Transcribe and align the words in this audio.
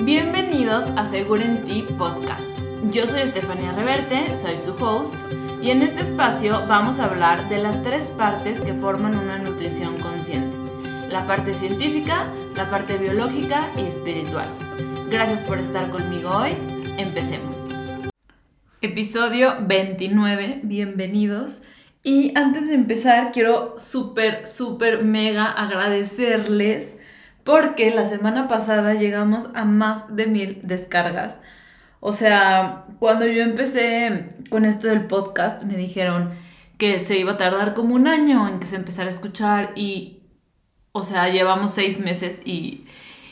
Bienvenidos 0.00 0.90
a 0.96 1.04
Seguro 1.04 1.42
en 1.42 1.64
Ti 1.64 1.84
Podcast. 1.98 2.56
Yo 2.92 3.04
soy 3.08 3.22
Estefanía 3.22 3.72
Reverte, 3.72 4.36
soy 4.36 4.56
su 4.56 4.72
host, 4.74 5.16
y 5.60 5.72
en 5.72 5.82
este 5.82 6.02
espacio 6.02 6.64
vamos 6.68 7.00
a 7.00 7.06
hablar 7.06 7.48
de 7.48 7.58
las 7.58 7.82
tres 7.82 8.06
partes 8.10 8.60
que 8.60 8.74
forman 8.74 9.18
una 9.18 9.38
nutrición 9.38 9.98
consciente. 9.98 10.56
La 11.10 11.26
parte 11.26 11.52
científica, 11.52 12.32
la 12.54 12.70
parte 12.70 12.96
biológica 12.96 13.70
y 13.76 13.86
espiritual. 13.86 14.48
Gracias 15.10 15.42
por 15.42 15.58
estar 15.58 15.90
conmigo 15.90 16.30
hoy. 16.30 16.52
Empecemos. 16.96 17.68
Episodio 18.80 19.56
29, 19.62 20.60
bienvenidos. 20.62 21.62
Y 22.04 22.32
antes 22.36 22.68
de 22.68 22.74
empezar, 22.74 23.32
quiero 23.32 23.74
súper, 23.76 24.46
súper, 24.46 25.02
mega 25.02 25.46
agradecerles 25.46 26.97
porque 27.48 27.90
la 27.90 28.04
semana 28.04 28.46
pasada 28.46 28.92
llegamos 28.92 29.48
a 29.54 29.64
más 29.64 30.14
de 30.14 30.26
mil 30.26 30.60
descargas. 30.64 31.40
O 31.98 32.12
sea, 32.12 32.84
cuando 32.98 33.26
yo 33.26 33.42
empecé 33.42 34.34
con 34.50 34.66
esto 34.66 34.88
del 34.88 35.06
podcast, 35.06 35.62
me 35.62 35.78
dijeron 35.78 36.34
que 36.76 37.00
se 37.00 37.16
iba 37.16 37.32
a 37.32 37.36
tardar 37.38 37.72
como 37.72 37.94
un 37.94 38.06
año 38.06 38.46
en 38.46 38.60
que 38.60 38.66
se 38.66 38.76
empezara 38.76 39.06
a 39.06 39.12
escuchar 39.12 39.72
y, 39.76 40.20
o 40.92 41.02
sea, 41.02 41.30
llevamos 41.30 41.72
seis 41.72 42.00
meses 42.00 42.42
y, 42.44 42.84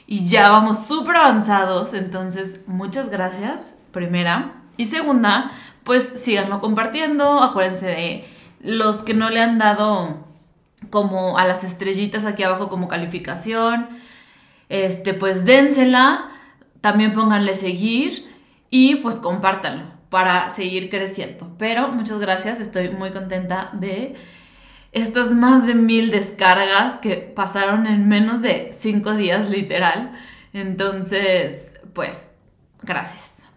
ya 0.09 0.48
vamos 0.48 0.87
súper 0.87 1.16
avanzados. 1.16 1.93
Entonces, 1.93 2.65
muchas 2.66 3.10
gracias, 3.10 3.74
primera. 3.91 4.62
Y 4.79 4.87
segunda, 4.87 5.51
pues 5.85 6.05
síganlo 6.16 6.62
compartiendo. 6.62 7.43
Acuérdense 7.43 7.85
de 7.85 8.24
los 8.60 9.02
que 9.02 9.12
no 9.12 9.29
le 9.29 9.43
han 9.43 9.59
dado 9.59 10.26
como 10.91 11.39
a 11.39 11.45
las 11.45 11.65
estrellitas 11.65 12.27
aquí 12.27 12.43
abajo 12.43 12.69
como 12.69 12.89
calificación, 12.89 13.89
este, 14.69 15.15
pues 15.15 15.45
dénsela, 15.45 16.30
también 16.80 17.12
pónganle 17.12 17.55
seguir 17.55 18.27
y 18.71 18.97
pues 18.97 19.16
compártanlo 19.16 19.85
para 20.10 20.51
seguir 20.51 20.91
creciendo. 20.91 21.55
Pero 21.59 21.88
muchas 21.88 22.18
gracias, 22.18 22.60
estoy 22.60 22.91
muy 22.91 23.10
contenta 23.10 23.71
de 23.73 24.16
estas 24.93 25.33
más 25.33 25.66
de 25.66 25.74
mil 25.74 26.10
descargas 26.10 26.95
que 26.95 27.16
pasaron 27.16 27.87
en 27.87 28.09
menos 28.09 28.43
de 28.43 28.71
cinco 28.73 29.15
días 29.15 29.51
literal. 29.51 30.13
Entonces, 30.52 31.79
pues, 31.93 32.33
gracias. 32.83 33.49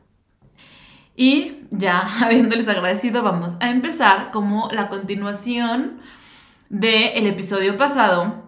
Y 1.15 1.63
ya 1.71 2.01
habiéndoles 2.25 2.67
agradecido, 2.67 3.23
vamos 3.23 3.57
a 3.61 3.69
empezar 3.69 4.31
como 4.31 4.69
la 4.71 4.87
continuación 4.87 6.01
del 6.69 7.27
episodio 7.27 7.77
pasado, 7.77 8.43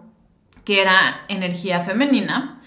que 0.64 0.80
era 0.80 1.24
energía 1.28 1.80
femenina, 1.80 2.60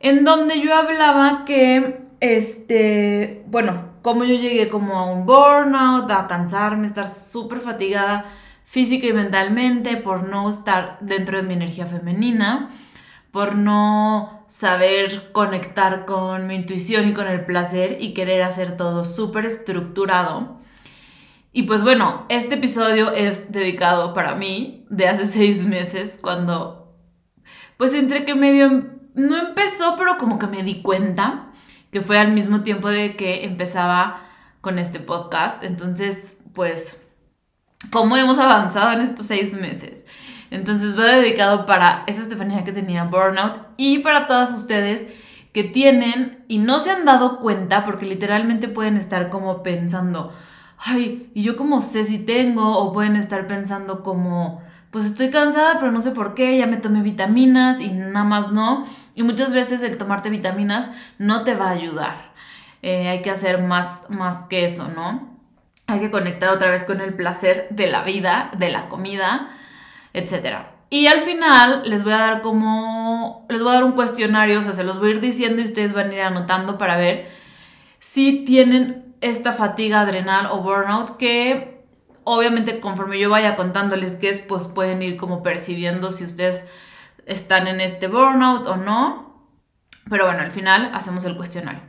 en 0.00 0.24
donde 0.24 0.60
yo 0.60 0.74
hablaba 0.74 1.44
que, 1.44 2.00
este, 2.20 3.44
bueno, 3.46 3.90
como 4.02 4.24
yo 4.24 4.34
llegué 4.34 4.68
como 4.68 4.98
a 4.98 5.04
un 5.06 5.26
burnout, 5.26 6.10
a 6.10 6.26
cansarme, 6.26 6.86
estar 6.86 7.08
súper 7.08 7.60
fatigada 7.60 8.26
física 8.64 9.06
y 9.06 9.12
mentalmente 9.12 9.96
por 9.96 10.28
no 10.28 10.48
estar 10.48 10.98
dentro 11.00 11.36
de 11.36 11.42
mi 11.44 11.54
energía 11.54 11.86
femenina 11.86 12.70
por 13.36 13.54
no 13.54 14.44
saber 14.46 15.30
conectar 15.32 16.06
con 16.06 16.46
mi 16.46 16.54
intuición 16.54 17.06
y 17.06 17.12
con 17.12 17.26
el 17.26 17.44
placer 17.44 17.98
y 18.00 18.14
querer 18.14 18.40
hacer 18.40 18.78
todo 18.78 19.04
súper 19.04 19.44
estructurado. 19.44 20.56
Y 21.56 21.62
pues 21.62 21.82
bueno, 21.82 22.26
este 22.28 22.56
episodio 22.56 23.12
es 23.12 23.50
dedicado 23.50 24.12
para 24.12 24.34
mí 24.34 24.84
de 24.90 25.08
hace 25.08 25.24
seis 25.26 25.64
meses 25.64 26.18
cuando, 26.20 26.94
pues 27.78 27.94
entre 27.94 28.26
que 28.26 28.34
medio, 28.34 28.90
no 29.14 29.38
empezó, 29.38 29.96
pero 29.96 30.18
como 30.18 30.38
que 30.38 30.48
me 30.48 30.62
di 30.62 30.82
cuenta 30.82 31.52
que 31.90 32.02
fue 32.02 32.18
al 32.18 32.32
mismo 32.32 32.62
tiempo 32.62 32.90
de 32.90 33.16
que 33.16 33.46
empezaba 33.46 34.22
con 34.60 34.78
este 34.78 35.00
podcast. 35.00 35.62
Entonces, 35.62 36.42
pues, 36.52 37.00
¿cómo 37.90 38.18
hemos 38.18 38.38
avanzado 38.38 38.92
en 38.92 39.00
estos 39.00 39.24
seis 39.24 39.54
meses? 39.54 40.04
Entonces 40.50 40.98
va 40.98 41.04
dedicado 41.04 41.64
para 41.64 42.04
esa 42.06 42.20
Estefanía 42.20 42.64
que 42.64 42.72
tenía 42.72 43.04
burnout 43.04 43.62
y 43.78 44.00
para 44.00 44.26
todas 44.26 44.52
ustedes 44.52 45.06
que 45.54 45.64
tienen 45.64 46.44
y 46.48 46.58
no 46.58 46.80
se 46.80 46.90
han 46.90 47.06
dado 47.06 47.38
cuenta 47.40 47.86
porque 47.86 48.04
literalmente 48.04 48.68
pueden 48.68 48.98
estar 48.98 49.30
como 49.30 49.62
pensando, 49.62 50.34
ay, 50.78 51.30
y 51.34 51.42
yo 51.42 51.56
como 51.56 51.80
sé 51.80 52.04
si 52.04 52.18
tengo 52.18 52.78
o 52.78 52.92
pueden 52.92 53.16
estar 53.16 53.46
pensando 53.46 54.02
como, 54.02 54.62
pues 54.90 55.04
estoy 55.06 55.30
cansada 55.30 55.78
pero 55.78 55.92
no 55.92 56.00
sé 56.00 56.10
por 56.10 56.34
qué, 56.34 56.58
ya 56.58 56.66
me 56.66 56.76
tomé 56.76 57.02
vitaminas 57.02 57.80
y 57.80 57.90
nada 57.90 58.24
más 58.24 58.52
no. 58.52 58.86
Y 59.14 59.22
muchas 59.22 59.52
veces 59.52 59.82
el 59.82 59.98
tomarte 59.98 60.30
vitaminas 60.30 60.90
no 61.18 61.44
te 61.44 61.54
va 61.54 61.68
a 61.68 61.72
ayudar. 61.72 62.32
Eh, 62.82 63.08
hay 63.08 63.22
que 63.22 63.30
hacer 63.30 63.62
más, 63.62 64.02
más 64.08 64.46
que 64.46 64.64
eso, 64.64 64.88
¿no? 64.88 65.36
Hay 65.86 66.00
que 66.00 66.10
conectar 66.10 66.50
otra 66.50 66.70
vez 66.70 66.84
con 66.84 67.00
el 67.00 67.14
placer 67.14 67.68
de 67.70 67.86
la 67.86 68.02
vida, 68.02 68.50
de 68.58 68.70
la 68.70 68.88
comida 68.88 69.50
etc. 70.16 70.64
Y 70.88 71.06
al 71.06 71.20
final 71.20 71.82
les 71.84 72.02
voy 72.02 72.14
a 72.14 72.18
dar 72.18 72.42
como, 72.42 73.46
les 73.48 73.62
voy 73.62 73.70
a 73.70 73.74
dar 73.74 73.84
un 73.84 73.92
cuestionario, 73.92 74.60
o 74.60 74.62
sea, 74.62 74.72
se 74.72 74.82
los 74.82 74.98
voy 74.98 75.08
a 75.08 75.10
ir 75.12 75.20
diciendo 75.20 75.60
y 75.60 75.66
ustedes 75.66 75.92
van 75.92 76.10
a 76.10 76.14
ir 76.14 76.22
anotando 76.22 76.78
para 76.78 76.96
ver 76.96 77.28
si 77.98 78.44
tienen 78.44 79.05
esta 79.20 79.52
fatiga 79.52 80.00
adrenal 80.00 80.46
o 80.50 80.58
burnout 80.58 81.16
que 81.16 81.76
obviamente 82.24 82.80
conforme 82.80 83.18
yo 83.18 83.30
vaya 83.30 83.56
contándoles 83.56 84.16
qué 84.16 84.30
es, 84.30 84.40
pues 84.40 84.66
pueden 84.66 85.02
ir 85.02 85.16
como 85.16 85.42
percibiendo 85.42 86.10
si 86.10 86.24
ustedes 86.24 86.64
están 87.24 87.68
en 87.68 87.80
este 87.80 88.08
burnout 88.08 88.66
o 88.66 88.76
no. 88.76 89.48
Pero 90.10 90.26
bueno, 90.26 90.40
al 90.40 90.52
final 90.52 90.90
hacemos 90.92 91.24
el 91.24 91.36
cuestionario. 91.36 91.82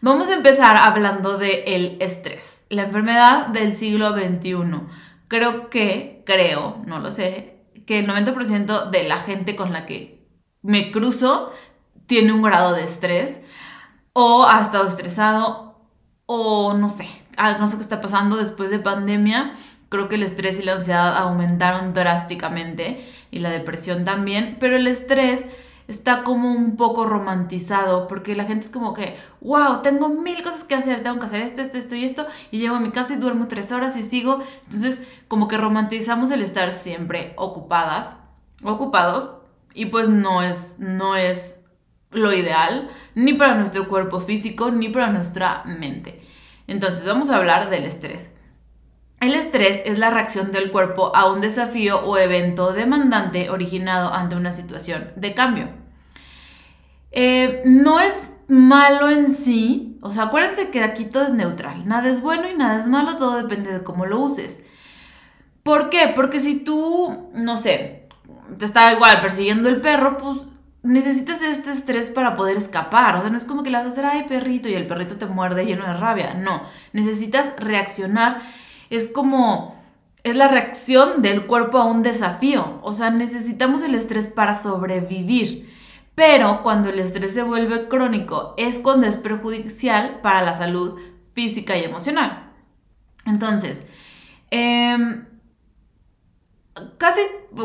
Vamos 0.00 0.30
a 0.30 0.34
empezar 0.34 0.76
hablando 0.76 1.38
del 1.38 1.62
el 1.66 1.96
estrés, 2.00 2.66
la 2.70 2.84
enfermedad 2.84 3.48
del 3.48 3.76
siglo 3.76 4.12
XXI. 4.12 4.54
Creo 5.28 5.70
que, 5.70 6.22
creo, 6.24 6.82
no 6.86 7.00
lo 7.00 7.10
sé, 7.10 7.60
que 7.86 7.98
el 7.98 8.08
90% 8.08 8.90
de 8.90 9.08
la 9.08 9.18
gente 9.18 9.56
con 9.56 9.72
la 9.72 9.86
que 9.86 10.26
me 10.62 10.90
cruzo 10.90 11.52
tiene 12.06 12.32
un 12.32 12.42
grado 12.42 12.74
de 12.74 12.84
estrés 12.84 13.44
o 14.12 14.46
ha 14.46 14.60
estado 14.60 14.88
estresado 14.88 15.69
o 16.32 16.74
no 16.74 16.88
sé, 16.88 17.08
no 17.58 17.66
sé 17.66 17.74
qué 17.74 17.82
está 17.82 18.00
pasando 18.00 18.36
después 18.36 18.70
de 18.70 18.78
pandemia. 18.78 19.56
Creo 19.88 20.06
que 20.08 20.14
el 20.14 20.22
estrés 20.22 20.60
y 20.60 20.62
la 20.62 20.74
ansiedad 20.74 21.16
aumentaron 21.16 21.92
drásticamente 21.92 23.04
y 23.32 23.40
la 23.40 23.50
depresión 23.50 24.04
también, 24.04 24.56
pero 24.60 24.76
el 24.76 24.86
estrés 24.86 25.44
está 25.88 26.22
como 26.22 26.52
un 26.52 26.76
poco 26.76 27.04
romantizado, 27.04 28.06
porque 28.06 28.36
la 28.36 28.44
gente 28.44 28.66
es 28.66 28.70
como 28.70 28.94
que, 28.94 29.16
wow, 29.40 29.82
tengo 29.82 30.08
mil 30.08 30.40
cosas 30.44 30.62
que 30.62 30.76
hacer, 30.76 31.02
tengo 31.02 31.18
que 31.18 31.26
hacer 31.26 31.40
esto, 31.40 31.62
esto, 31.62 31.78
esto 31.78 31.96
y 31.96 32.04
esto, 32.04 32.28
y 32.52 32.60
llego 32.60 32.76
a 32.76 32.80
mi 32.80 32.92
casa 32.92 33.14
y 33.14 33.16
duermo 33.16 33.48
tres 33.48 33.72
horas 33.72 33.96
y 33.96 34.04
sigo. 34.04 34.38
Entonces, 34.66 35.02
como 35.26 35.48
que 35.48 35.58
romantizamos 35.58 36.30
el 36.30 36.42
estar 36.42 36.72
siempre 36.74 37.34
ocupadas, 37.36 38.18
ocupados, 38.62 39.34
y 39.74 39.86
pues 39.86 40.08
no 40.08 40.42
es, 40.42 40.76
no 40.78 41.16
es 41.16 41.64
lo 42.12 42.32
ideal, 42.32 42.88
ni 43.14 43.34
para 43.34 43.54
nuestro 43.54 43.88
cuerpo 43.88 44.20
físico, 44.20 44.70
ni 44.70 44.88
para 44.88 45.08
nuestra 45.08 45.62
mente. 45.64 46.20
Entonces, 46.66 47.06
vamos 47.06 47.30
a 47.30 47.36
hablar 47.36 47.70
del 47.70 47.84
estrés. 47.84 48.32
El 49.20 49.34
estrés 49.34 49.82
es 49.84 49.98
la 49.98 50.08
reacción 50.08 50.50
del 50.50 50.70
cuerpo 50.70 51.14
a 51.14 51.30
un 51.30 51.42
desafío 51.42 52.00
o 52.06 52.16
evento 52.16 52.72
demandante 52.72 53.50
originado 53.50 54.14
ante 54.14 54.34
una 54.34 54.50
situación 54.50 55.12
de 55.16 55.34
cambio. 55.34 55.68
Eh, 57.12 57.62
no 57.66 58.00
es 58.00 58.32
malo 58.48 59.10
en 59.10 59.30
sí, 59.30 59.98
o 60.00 60.12
sea, 60.12 60.24
acuérdense 60.24 60.70
que 60.70 60.82
aquí 60.82 61.04
todo 61.04 61.24
es 61.24 61.32
neutral, 61.34 61.86
nada 61.86 62.08
es 62.08 62.22
bueno 62.22 62.48
y 62.48 62.56
nada 62.56 62.78
es 62.78 62.86
malo, 62.88 63.16
todo 63.16 63.36
depende 63.36 63.72
de 63.72 63.82
cómo 63.82 64.06
lo 64.06 64.20
uses. 64.20 64.64
¿Por 65.62 65.90
qué? 65.90 66.12
Porque 66.14 66.40
si 66.40 66.60
tú, 66.60 67.30
no 67.34 67.56
sé, 67.56 68.08
te 68.58 68.64
está 68.64 68.92
igual 68.92 69.20
persiguiendo 69.20 69.68
el 69.68 69.80
perro, 69.80 70.16
pues 70.16 70.48
necesitas 70.82 71.42
este 71.42 71.72
estrés 71.72 72.08
para 72.10 72.36
poder 72.36 72.56
escapar. 72.56 73.16
O 73.16 73.20
sea, 73.20 73.30
no 73.30 73.38
es 73.38 73.44
como 73.44 73.62
que 73.62 73.70
le 73.70 73.78
vas 73.78 73.86
a 73.86 73.90
hacer, 73.90 74.04
ay, 74.04 74.24
perrito, 74.28 74.68
y 74.68 74.74
el 74.74 74.86
perrito 74.86 75.16
te 75.16 75.26
muerde 75.26 75.66
lleno 75.66 75.86
de 75.86 75.94
rabia. 75.94 76.34
No, 76.34 76.62
necesitas 76.92 77.54
reaccionar. 77.58 78.40
Es 78.88 79.08
como, 79.08 79.80
es 80.22 80.36
la 80.36 80.48
reacción 80.48 81.22
del 81.22 81.46
cuerpo 81.46 81.78
a 81.78 81.84
un 81.84 82.02
desafío. 82.02 82.80
O 82.82 82.92
sea, 82.92 83.10
necesitamos 83.10 83.82
el 83.82 83.94
estrés 83.94 84.28
para 84.28 84.54
sobrevivir. 84.54 85.70
Pero 86.14 86.62
cuando 86.62 86.90
el 86.90 86.98
estrés 86.98 87.32
se 87.32 87.42
vuelve 87.42 87.88
crónico 87.88 88.54
es 88.58 88.78
cuando 88.78 89.06
es 89.06 89.16
perjudicial 89.16 90.20
para 90.22 90.42
la 90.42 90.54
salud 90.54 90.98
física 91.34 91.78
y 91.78 91.84
emocional. 91.84 92.50
Entonces, 93.24 93.86
em, 94.50 95.24
casi, 96.98 97.20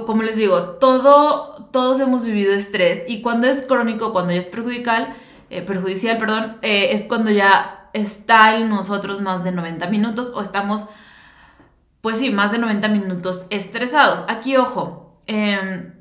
como 0.06 0.24
les 0.24 0.36
digo, 0.36 0.78
todo, 0.80 1.70
todos 1.72 2.00
hemos 2.00 2.24
vivido 2.24 2.54
estrés 2.54 3.04
y 3.08 3.22
cuando 3.22 3.48
es 3.48 3.62
crónico, 3.64 4.14
cuando 4.14 4.34
ya 4.34 4.40
es 4.40 4.46
perjudicial, 4.46 5.16
eh, 5.50 5.62
perjudicial, 5.62 6.18
perdón, 6.18 6.58
eh, 6.62 6.90
es 6.92 7.06
cuando 7.06 7.32
ya 7.32 7.90
está 7.94 8.58
en 8.58 8.70
nosotros 8.70 9.22
más 9.22 9.44
de 9.44 9.52
90 9.52 9.88
minutos 9.88 10.32
o 10.36 10.42
estamos, 10.42 10.88
pues 12.02 12.18
sí, 12.20 12.30
más 12.32 12.52
de 12.52 12.58
90 12.58 12.88
minutos 12.90 13.48
estresados. 13.50 14.26
Aquí, 14.28 14.58
ojo, 14.58 15.22
eh, 15.28 15.94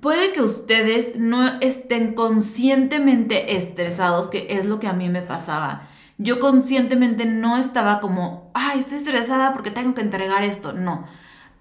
puede 0.00 0.32
que 0.32 0.42
ustedes 0.42 1.16
no 1.16 1.60
estén 1.60 2.14
conscientemente 2.14 3.56
estresados, 3.56 4.28
que 4.28 4.46
es 4.50 4.64
lo 4.64 4.78
que 4.78 4.88
a 4.88 4.92
mí 4.92 5.08
me 5.08 5.22
pasaba. 5.22 5.88
Yo 6.18 6.38
conscientemente 6.38 7.26
no 7.26 7.56
estaba 7.58 8.00
como, 8.00 8.50
ay, 8.54 8.78
estoy 8.78 8.98
estresada 8.98 9.52
porque 9.52 9.70
tengo 9.70 9.94
que 9.94 10.00
entregar 10.00 10.44
esto. 10.44 10.72
No. 10.72 11.06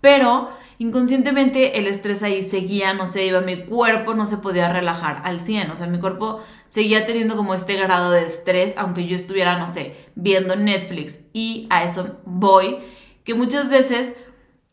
Pero 0.01 0.49
inconscientemente 0.77 1.79
el 1.79 1.87
estrés 1.87 2.21
ahí 2.23 2.43
seguía, 2.43 2.93
no 2.93 3.07
sé, 3.07 3.25
iba 3.25 3.41
mi 3.41 3.65
cuerpo, 3.65 4.13
no 4.13 4.25
se 4.25 4.37
podía 4.37 4.71
relajar 4.71 5.21
al 5.23 5.41
100. 5.41 5.71
O 5.71 5.75
sea, 5.77 5.87
mi 5.87 5.99
cuerpo 5.99 6.41
seguía 6.67 7.05
teniendo 7.05 7.35
como 7.35 7.53
este 7.53 7.75
grado 7.75 8.11
de 8.11 8.25
estrés, 8.25 8.73
aunque 8.77 9.07
yo 9.07 9.15
estuviera, 9.15 9.57
no 9.57 9.67
sé, 9.67 9.95
viendo 10.15 10.55
Netflix. 10.55 11.21
Y 11.33 11.67
a 11.69 11.83
eso 11.83 12.17
voy, 12.25 12.77
que 13.23 13.33
muchas 13.33 13.69
veces 13.69 14.15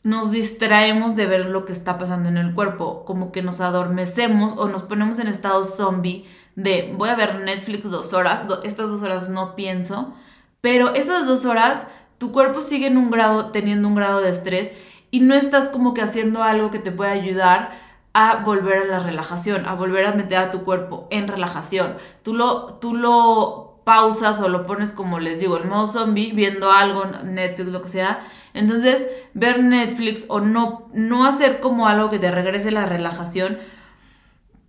nos 0.03 0.33
distraemos 0.33 1.15
de 1.15 1.27
ver 1.27 1.47
lo 1.47 1.65
que 1.65 1.73
está 1.73 1.97
pasando 1.99 2.29
en 2.29 2.37
el 2.37 2.55
cuerpo, 2.55 3.05
como 3.05 3.31
que 3.31 3.43
nos 3.43 3.61
adormecemos 3.61 4.55
o 4.57 4.69
nos 4.69 4.83
ponemos 4.83 5.19
en 5.21 5.29
estado 5.29 5.65
zombie 5.65 6.27
de 6.57 6.93
voy 6.97 7.09
a 7.09 7.15
ver 7.15 7.41
Netflix 7.41 7.91
dos 7.91 8.13
horas, 8.13 8.43
estas 8.65 8.91
dos 8.91 9.03
horas 9.03 9.29
no 9.29 9.55
pienso, 9.55 10.15
pero 10.61 10.95
esas 10.95 11.27
dos 11.27 11.45
horas 11.45 11.87
tu 12.19 12.33
cuerpo 12.33 12.63
sigue 12.63 12.87
en 12.87 12.97
un 12.97 13.11
grado, 13.11 13.51
teniendo 13.51 13.89
un 13.89 13.95
grado 13.95 14.21
de 14.21 14.31
estrés 14.31 14.71
y 15.13 15.21
no 15.21 15.37
estás 15.37 15.69
como 15.69 15.95
que 15.95 16.03
haciendo 16.03 16.43
algo 16.43 16.73
que 16.73 16.81
te 16.81 16.91
pueda 16.91 17.13
ayudar 17.13 17.71
a 18.15 18.43
volver 18.45 18.79
a 18.79 18.85
la 18.87 18.99
relajación, 18.99 19.67
a 19.67 19.75
volver 19.75 20.07
a 20.07 20.15
meter 20.15 20.39
a 20.39 20.51
tu 20.51 20.65
cuerpo 20.65 21.07
en 21.11 21.29
relajación. 21.29 21.95
Tú 22.25 22.35
lo, 22.35 22.75
tú 22.81 22.97
lo 22.97 23.81
pausas 23.85 24.41
o 24.41 24.49
lo 24.49 24.67
pones 24.67 24.93
como 24.93 25.21
les 25.21 25.39
digo, 25.39 25.59
en 25.59 25.69
modo 25.69 25.87
zombie, 25.87 26.33
viendo 26.33 26.73
algo, 26.73 27.05
Netflix, 27.25 27.69
lo 27.69 27.83
que 27.83 27.89
sea, 27.89 28.25
entonces, 28.55 29.07
ver 29.35 29.63
Netflix 29.63 30.27
o 30.29 30.41
no, 30.41 30.89
no 30.93 31.27
hacer 31.27 31.61
como 31.61 31.89
algo 31.89 32.11
que 32.11 32.19
te 32.19 32.31
regrese 32.31 32.71
la 32.71 32.87
relajación, 32.87 33.59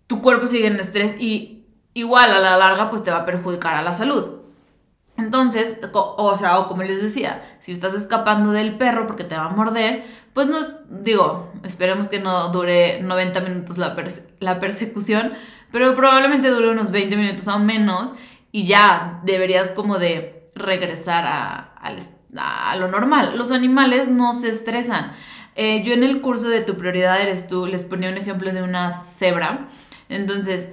tu 0.07 0.21
cuerpo 0.21 0.47
sigue 0.47 0.67
en 0.67 0.79
estrés 0.79 1.19
y 1.19 1.65
igual 1.93 2.31
a 2.31 2.39
la 2.39 2.57
larga 2.57 2.89
pues 2.89 3.03
te 3.03 3.11
va 3.11 3.17
a 3.17 3.25
perjudicar 3.25 3.75
a 3.75 3.81
la 3.81 3.93
salud. 3.93 4.42
Entonces, 5.17 5.79
o 5.93 6.37
sea, 6.37 6.59
o 6.59 6.67
como 6.67 6.83
les 6.83 7.01
decía, 7.01 7.43
si 7.59 7.71
estás 7.71 7.93
escapando 7.93 8.51
del 8.51 8.77
perro 8.77 9.05
porque 9.05 9.23
te 9.23 9.35
va 9.35 9.45
a 9.45 9.49
morder, 9.49 10.03
pues 10.33 10.47
no 10.47 10.57
es, 10.57 10.75
digo, 10.89 11.51
esperemos 11.63 12.07
que 12.07 12.19
no 12.19 12.49
dure 12.49 13.01
90 13.01 13.39
minutos 13.41 13.77
la, 13.77 13.95
la 14.39 14.59
persecución, 14.59 15.33
pero 15.71 15.93
probablemente 15.93 16.49
dure 16.49 16.71
unos 16.71 16.91
20 16.91 17.15
minutos 17.15 17.47
o 17.47 17.59
menos 17.59 18.15
y 18.51 18.65
ya 18.65 19.21
deberías 19.23 19.69
como 19.69 19.99
de 19.99 20.51
regresar 20.55 21.25
a, 21.25 21.73
a 22.35 22.75
lo 22.75 22.87
normal. 22.87 23.37
Los 23.37 23.51
animales 23.51 24.09
no 24.09 24.33
se 24.33 24.49
estresan. 24.49 25.13
Eh, 25.55 25.83
yo 25.83 25.93
en 25.93 26.03
el 26.03 26.21
curso 26.21 26.49
de 26.49 26.61
Tu 26.61 26.75
prioridad 26.75 27.21
eres 27.21 27.47
tú 27.47 27.67
les 27.67 27.83
ponía 27.83 28.09
un 28.09 28.17
ejemplo 28.17 28.51
de 28.51 28.63
una 28.63 28.91
cebra. 28.91 29.67
Entonces, 30.09 30.69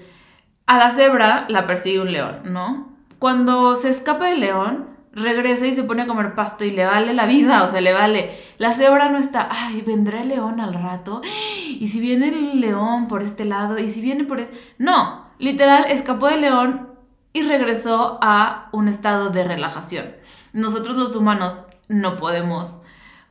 a 0.66 0.78
la 0.78 0.90
cebra 0.90 1.46
la 1.48 1.66
persigue 1.66 2.00
un 2.00 2.12
león, 2.12 2.40
¿no? 2.44 2.89
Cuando 3.20 3.76
se 3.76 3.90
escapa 3.90 4.32
el 4.32 4.40
león, 4.40 4.88
regresa 5.12 5.68
y 5.68 5.74
se 5.74 5.84
pone 5.84 6.02
a 6.02 6.06
comer 6.08 6.34
pasto 6.34 6.64
y 6.64 6.70
le 6.70 6.84
vale 6.84 7.14
la 7.14 7.26
vida, 7.26 7.62
o 7.62 7.68
sea, 7.68 7.80
le 7.80 7.92
vale. 7.92 8.36
La 8.58 8.74
cebra 8.74 9.08
no 9.10 9.18
está, 9.18 9.48
ay, 9.48 9.82
vendrá 9.82 10.22
el 10.22 10.30
león 10.30 10.58
al 10.58 10.74
rato. 10.74 11.22
Y 11.68 11.86
si 11.86 12.00
viene 12.00 12.30
el 12.30 12.60
león 12.60 13.06
por 13.06 13.22
este 13.22 13.44
lado, 13.44 13.78
y 13.78 13.88
si 13.88 14.00
viene 14.00 14.24
por 14.24 14.40
este... 14.40 14.58
No, 14.78 15.26
literal, 15.38 15.84
escapó 15.88 16.26
del 16.26 16.40
león 16.40 16.88
y 17.32 17.42
regresó 17.42 18.18
a 18.20 18.68
un 18.72 18.88
estado 18.88 19.30
de 19.30 19.44
relajación 19.44 20.06
nosotros 20.52 20.96
los 20.96 21.14
humanos 21.14 21.64
no 21.88 22.16
podemos 22.16 22.78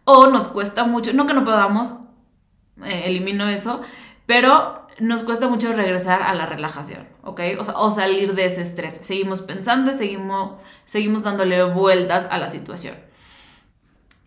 o 0.05 0.27
nos 0.27 0.47
cuesta 0.47 0.85
mucho, 0.85 1.13
no 1.13 1.27
que 1.27 1.33
no 1.33 1.43
podamos, 1.43 1.95
eh, 2.83 3.03
elimino 3.05 3.47
eso, 3.47 3.81
pero 4.25 4.78
nos 4.99 5.23
cuesta 5.23 5.47
mucho 5.47 5.73
regresar 5.73 6.21
a 6.21 6.33
la 6.33 6.45
relajación, 6.45 7.07
¿ok? 7.23 7.41
O, 7.75 7.91
salir 7.91 8.35
de 8.35 8.45
ese 8.45 8.61
estrés. 8.61 8.93
Seguimos 8.93 9.41
pensando 9.41 9.93
seguimos, 9.93 10.61
seguimos 10.85 11.23
dándole 11.23 11.63
vueltas 11.63 12.27
a 12.29 12.37
la 12.37 12.47
situación. 12.47 12.95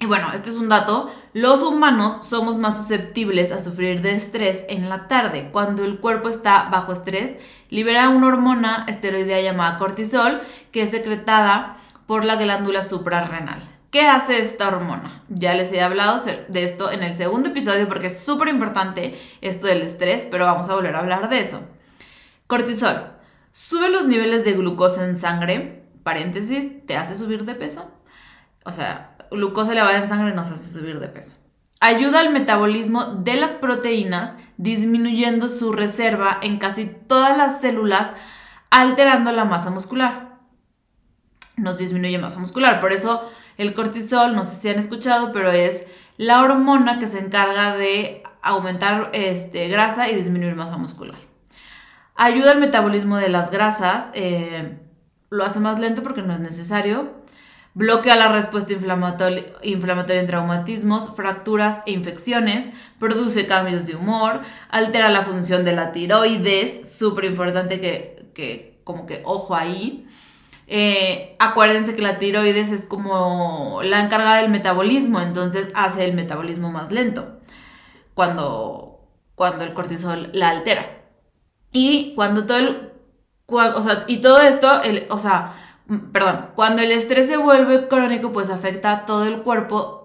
Y 0.00 0.06
bueno, 0.06 0.32
este 0.32 0.50
es 0.50 0.56
un 0.56 0.68
dato. 0.68 1.12
Los 1.32 1.62
humanos 1.62 2.26
somos 2.26 2.58
más 2.58 2.76
susceptibles 2.76 3.52
a 3.52 3.60
sufrir 3.60 4.02
de 4.02 4.16
estrés 4.16 4.64
en 4.68 4.88
la 4.88 5.06
tarde. 5.06 5.50
Cuando 5.52 5.84
el 5.84 6.00
cuerpo 6.00 6.28
está 6.28 6.68
bajo 6.70 6.92
estrés, 6.92 7.36
libera 7.70 8.08
una 8.08 8.26
hormona 8.26 8.84
esteroidea 8.88 9.40
llamada 9.40 9.78
cortisol, 9.78 10.42
que 10.72 10.82
es 10.82 10.90
secretada 10.90 11.76
por 12.06 12.24
la 12.24 12.34
glándula 12.34 12.82
suprarrenal. 12.82 13.71
¿Qué 13.92 14.08
hace 14.08 14.40
esta 14.40 14.68
hormona? 14.68 15.22
Ya 15.28 15.52
les 15.52 15.70
he 15.70 15.82
hablado 15.82 16.16
de 16.48 16.64
esto 16.64 16.90
en 16.90 17.02
el 17.02 17.14
segundo 17.14 17.50
episodio 17.50 17.86
porque 17.88 18.06
es 18.06 18.18
súper 18.18 18.48
importante 18.48 19.20
esto 19.42 19.66
del 19.66 19.82
estrés, 19.82 20.26
pero 20.30 20.46
vamos 20.46 20.70
a 20.70 20.74
volver 20.74 20.96
a 20.96 21.00
hablar 21.00 21.28
de 21.28 21.40
eso. 21.40 21.60
Cortisol. 22.46 23.12
Sube 23.52 23.90
los 23.90 24.06
niveles 24.06 24.46
de 24.46 24.54
glucosa 24.54 25.04
en 25.04 25.14
sangre, 25.14 25.84
paréntesis, 26.04 26.86
te 26.86 26.96
hace 26.96 27.14
subir 27.14 27.44
de 27.44 27.54
peso. 27.54 27.90
O 28.64 28.72
sea, 28.72 29.14
glucosa 29.30 29.72
elevada 29.72 29.98
en 29.98 30.08
sangre 30.08 30.34
nos 30.34 30.50
hace 30.50 30.72
subir 30.72 30.98
de 30.98 31.08
peso. 31.08 31.36
Ayuda 31.78 32.20
al 32.20 32.32
metabolismo 32.32 33.04
de 33.16 33.34
las 33.34 33.50
proteínas, 33.50 34.38
disminuyendo 34.56 35.50
su 35.50 35.70
reserva 35.70 36.38
en 36.40 36.58
casi 36.58 36.86
todas 36.86 37.36
las 37.36 37.60
células, 37.60 38.12
alterando 38.70 39.32
la 39.32 39.44
masa 39.44 39.68
muscular 39.68 40.32
nos 41.56 41.78
disminuye 41.78 42.18
masa 42.18 42.40
muscular. 42.40 42.80
Por 42.80 42.92
eso 42.92 43.30
el 43.58 43.74
cortisol, 43.74 44.34
no 44.34 44.44
sé 44.44 44.56
si 44.56 44.68
han 44.68 44.78
escuchado, 44.78 45.32
pero 45.32 45.50
es 45.50 45.86
la 46.16 46.42
hormona 46.42 46.98
que 46.98 47.06
se 47.06 47.18
encarga 47.18 47.76
de 47.76 48.22
aumentar 48.42 49.10
este, 49.12 49.68
grasa 49.68 50.08
y 50.08 50.14
disminuir 50.14 50.54
masa 50.54 50.76
muscular. 50.76 51.18
Ayuda 52.14 52.52
al 52.52 52.60
metabolismo 52.60 53.16
de 53.16 53.28
las 53.28 53.50
grasas, 53.50 54.10
eh, 54.14 54.78
lo 55.30 55.44
hace 55.44 55.60
más 55.60 55.80
lento 55.80 56.02
porque 56.02 56.22
no 56.22 56.34
es 56.34 56.40
necesario. 56.40 57.22
Bloquea 57.74 58.16
la 58.16 58.28
respuesta 58.28 58.74
inflamatoria, 58.74 59.46
en 59.62 60.26
traumatismos, 60.26 61.16
fracturas 61.16 61.80
e 61.86 61.92
infecciones. 61.92 62.70
Produce 62.98 63.46
cambios 63.46 63.86
de 63.86 63.96
humor. 63.96 64.42
Altera 64.68 65.08
la 65.08 65.22
función 65.22 65.64
de 65.64 65.72
la 65.72 65.90
tiroides. 65.90 66.86
Súper 66.98 67.24
importante 67.24 67.80
que, 67.80 68.30
que, 68.34 68.78
como 68.84 69.06
que 69.06 69.22
ojo 69.24 69.54
ahí. 69.54 70.06
Eh, 70.74 71.36
acuérdense 71.38 71.94
que 71.94 72.00
la 72.00 72.18
tiroides 72.18 72.72
es 72.72 72.86
como 72.86 73.80
la 73.82 74.00
encargada 74.00 74.38
del 74.38 74.50
metabolismo, 74.50 75.20
entonces 75.20 75.70
hace 75.74 76.06
el 76.06 76.14
metabolismo 76.14 76.70
más 76.70 76.90
lento 76.90 77.40
cuando, 78.14 79.06
cuando 79.34 79.64
el 79.64 79.74
cortisol 79.74 80.30
la 80.32 80.48
altera. 80.48 81.02
Y 81.72 82.14
cuando 82.14 82.46
todo 82.46 82.56
el, 82.56 82.90
o 83.48 83.82
sea, 83.82 84.04
y 84.06 84.22
todo 84.22 84.40
esto, 84.40 84.80
el, 84.82 85.06
o 85.10 85.18
sea, 85.18 85.52
perdón, 86.10 86.52
cuando 86.54 86.80
el 86.80 86.92
estrés 86.92 87.26
se 87.26 87.36
vuelve 87.36 87.88
crónico, 87.88 88.32
pues 88.32 88.48
afecta 88.48 88.92
a 88.92 89.04
todo 89.04 89.26
el 89.26 89.42
cuerpo 89.42 90.01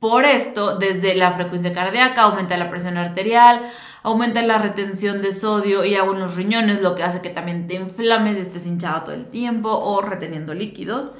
por 0.00 0.24
esto, 0.24 0.76
desde 0.76 1.14
la 1.16 1.32
frecuencia 1.32 1.72
cardíaca, 1.72 2.22
aumenta 2.22 2.56
la 2.56 2.70
presión 2.70 2.96
arterial, 2.96 3.68
aumenta 4.02 4.42
la 4.42 4.58
retención 4.58 5.20
de 5.22 5.32
sodio 5.32 5.84
y 5.84 5.96
agua 5.96 6.14
en 6.14 6.20
los 6.20 6.36
riñones, 6.36 6.80
lo 6.80 6.94
que 6.94 7.02
hace 7.02 7.20
que 7.20 7.30
también 7.30 7.66
te 7.66 7.74
inflames, 7.74 8.36
estés 8.36 8.66
hinchado 8.66 9.02
todo 9.02 9.14
el 9.14 9.26
tiempo 9.26 9.70
o 9.70 10.00
reteniendo 10.00 10.54
líquidos. 10.54 11.10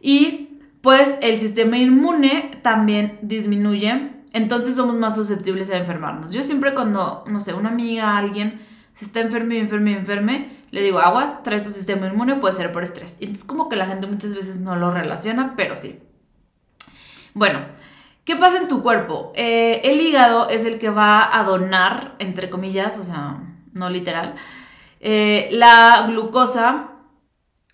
Y 0.00 0.60
pues 0.82 1.18
el 1.22 1.38
sistema 1.38 1.78
inmune 1.78 2.50
también 2.62 3.18
disminuye, 3.22 4.10
entonces 4.32 4.74
somos 4.74 4.96
más 4.96 5.14
susceptibles 5.14 5.70
a 5.70 5.76
enfermarnos. 5.76 6.32
Yo 6.32 6.42
siempre 6.42 6.74
cuando, 6.74 7.24
no 7.26 7.40
sé, 7.40 7.54
una 7.54 7.70
amiga, 7.70 8.16
alguien 8.16 8.60
se 8.92 9.04
está 9.04 9.20
enfermo 9.20 9.52
y 9.52 9.58
enfermo 9.58 9.88
y 9.88 9.92
enferme, 9.92 10.58
le 10.72 10.82
digo, 10.82 10.98
aguas, 10.98 11.44
traes 11.44 11.62
tu 11.62 11.70
sistema 11.70 12.08
inmune, 12.08 12.36
puede 12.36 12.54
ser 12.54 12.72
por 12.72 12.82
estrés. 12.82 13.16
Y 13.20 13.24
entonces 13.24 13.44
como 13.44 13.68
que 13.68 13.76
la 13.76 13.86
gente 13.86 14.08
muchas 14.08 14.34
veces 14.34 14.58
no 14.58 14.74
lo 14.74 14.90
relaciona, 14.90 15.54
pero 15.56 15.76
sí. 15.76 16.00
Bueno, 17.38 17.60
¿qué 18.24 18.34
pasa 18.34 18.58
en 18.58 18.66
tu 18.66 18.82
cuerpo? 18.82 19.32
Eh, 19.36 19.80
el 19.84 20.00
hígado 20.00 20.48
es 20.48 20.64
el 20.64 20.80
que 20.80 20.90
va 20.90 21.38
a 21.38 21.44
donar, 21.44 22.16
entre 22.18 22.50
comillas, 22.50 22.98
o 22.98 23.04
sea, 23.04 23.38
no 23.72 23.88
literal, 23.90 24.34
eh, 24.98 25.48
la 25.52 26.04
glucosa 26.08 26.94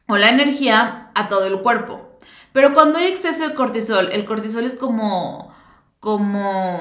o 0.07 0.19
la 0.19 0.29
energía 0.29 1.11
a 1.15 1.29
todo 1.29 1.47
el 1.47 1.61
cuerpo. 1.61 2.19
Pero 2.53 2.75
cuando 2.75 2.99
hay 2.99 3.07
exceso 3.07 3.49
de 3.49 3.55
cortisol, 3.55 4.11
el 4.13 4.27
cortisol 4.27 4.67
es 4.67 4.77
como, 4.77 5.55
como, 5.99 6.79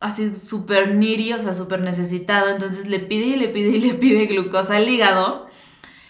así 0.00 0.34
súper 0.34 0.94
niri, 0.96 1.32
o 1.32 1.38
sea, 1.38 1.54
súper 1.54 1.80
necesitado, 1.80 2.50
entonces 2.50 2.86
le 2.86 2.98
pide 2.98 3.24
y 3.24 3.36
le 3.36 3.48
pide 3.48 3.70
y 3.70 3.80
le 3.80 3.94
pide 3.94 4.26
glucosa 4.26 4.76
al 4.76 4.86
hígado. 4.86 5.46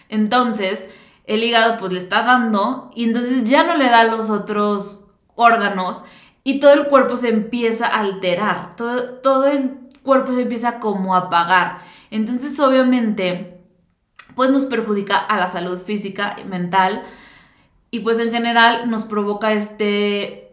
Entonces, 0.09 0.85
el 1.23 1.45
hígado 1.45 1.77
pues 1.77 1.93
le 1.93 1.99
está 1.99 2.23
dando 2.23 2.91
y 2.93 3.05
entonces 3.05 3.49
ya 3.49 3.63
no 3.63 3.77
le 3.77 3.85
da 3.85 4.03
los 4.03 4.29
otros 4.29 5.04
órganos 5.35 6.03
y 6.43 6.59
todo 6.59 6.73
el 6.73 6.87
cuerpo 6.87 7.15
se 7.15 7.29
empieza 7.29 7.87
a 7.87 7.99
alterar, 7.99 8.75
todo, 8.75 9.15
todo 9.19 9.45
el 9.45 9.79
cuerpo 10.03 10.33
se 10.33 10.43
empieza 10.43 10.79
como 10.79 11.15
a 11.15 11.19
apagar. 11.19 11.79
Entonces 12.11 12.59
obviamente 12.59 13.59
pues 14.35 14.49
nos 14.49 14.65
perjudica 14.65 15.17
a 15.17 15.37
la 15.37 15.47
salud 15.47 15.79
física 15.79 16.35
y 16.39 16.47
mental 16.47 17.03
y 17.91 17.99
pues 17.99 18.19
en 18.19 18.31
general 18.31 18.89
nos 18.89 19.03
provoca 19.03 19.53
este 19.53 20.45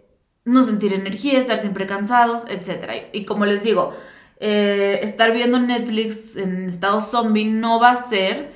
no 0.44 0.62
sentir 0.62 0.92
energía, 0.92 1.38
estar 1.38 1.56
siempre 1.56 1.86
cansados, 1.86 2.46
etc. 2.48 3.08
Y 3.12 3.24
como 3.24 3.46
les 3.46 3.62
digo, 3.62 3.94
eh, 4.40 5.00
estar 5.02 5.32
viendo 5.32 5.60
Netflix 5.60 6.36
en 6.36 6.68
estado 6.68 7.00
zombie 7.00 7.44
no 7.44 7.78
va 7.78 7.92
a 7.92 7.96
ser 7.96 8.52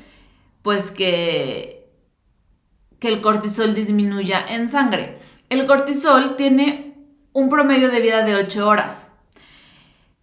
pues 0.63 0.91
que, 0.91 1.89
que 2.99 3.09
el 3.09 3.21
cortisol 3.21 3.75
disminuya 3.75 4.45
en 4.49 4.69
sangre. 4.69 5.16
El 5.49 5.65
cortisol 5.67 6.37
tiene 6.37 6.97
un 7.33 7.49
promedio 7.49 7.91
de 7.91 8.01
vida 8.01 8.25
de 8.25 8.35
8 8.35 8.67
horas. 8.67 9.13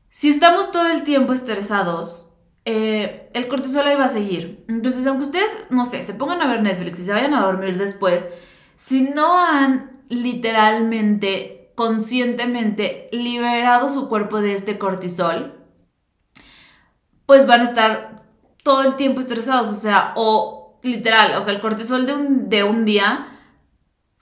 Si 0.09 0.29
estamos 0.29 0.71
todo 0.71 0.89
el 0.89 1.03
tiempo 1.03 1.31
estresados, 1.31 2.33
eh, 2.65 3.29
el 3.33 3.47
cortisol 3.47 3.87
ahí 3.87 3.95
va 3.95 4.05
a 4.05 4.09
seguir. 4.09 4.65
Entonces, 4.67 5.07
aunque 5.07 5.23
ustedes, 5.23 5.67
no 5.69 5.85
sé, 5.85 6.03
se 6.03 6.13
pongan 6.13 6.41
a 6.41 6.47
ver 6.47 6.61
Netflix 6.61 6.99
y 6.99 7.05
se 7.05 7.13
vayan 7.13 7.33
a 7.33 7.41
dormir 7.41 7.77
después, 7.77 8.25
si 8.75 9.01
no 9.01 9.39
han 9.39 10.03
literalmente, 10.09 11.71
conscientemente 11.75 13.09
liberado 13.11 13.89
su 13.89 14.09
cuerpo 14.09 14.41
de 14.41 14.53
este 14.53 14.77
cortisol, 14.77 15.63
pues 17.25 17.47
van 17.47 17.61
a 17.61 17.63
estar 17.65 18.23
todo 18.61 18.83
el 18.83 18.95
tiempo 18.95 19.21
estresados, 19.21 19.69
o 19.69 19.79
sea, 19.79 20.13
o 20.15 20.79
literal, 20.83 21.37
o 21.37 21.41
sea, 21.41 21.53
el 21.53 21.61
cortisol 21.61 22.05
de 22.05 22.13
un, 22.13 22.49
de 22.49 22.63
un 22.63 22.85
día 22.85 23.32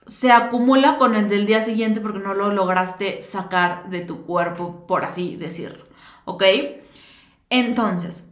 se 0.06 0.32
acumula 0.32 0.98
con 0.98 1.14
el 1.14 1.28
del 1.28 1.46
día 1.46 1.60
siguiente 1.60 2.00
porque 2.00 2.18
no 2.18 2.34
lo 2.34 2.52
lograste 2.52 3.22
sacar 3.22 3.88
de 3.88 4.00
tu 4.00 4.24
cuerpo, 4.24 4.86
por 4.86 5.04
así 5.04 5.36
decirlo, 5.36 5.84
¿ok? 6.24 6.42
Entonces, 7.50 8.30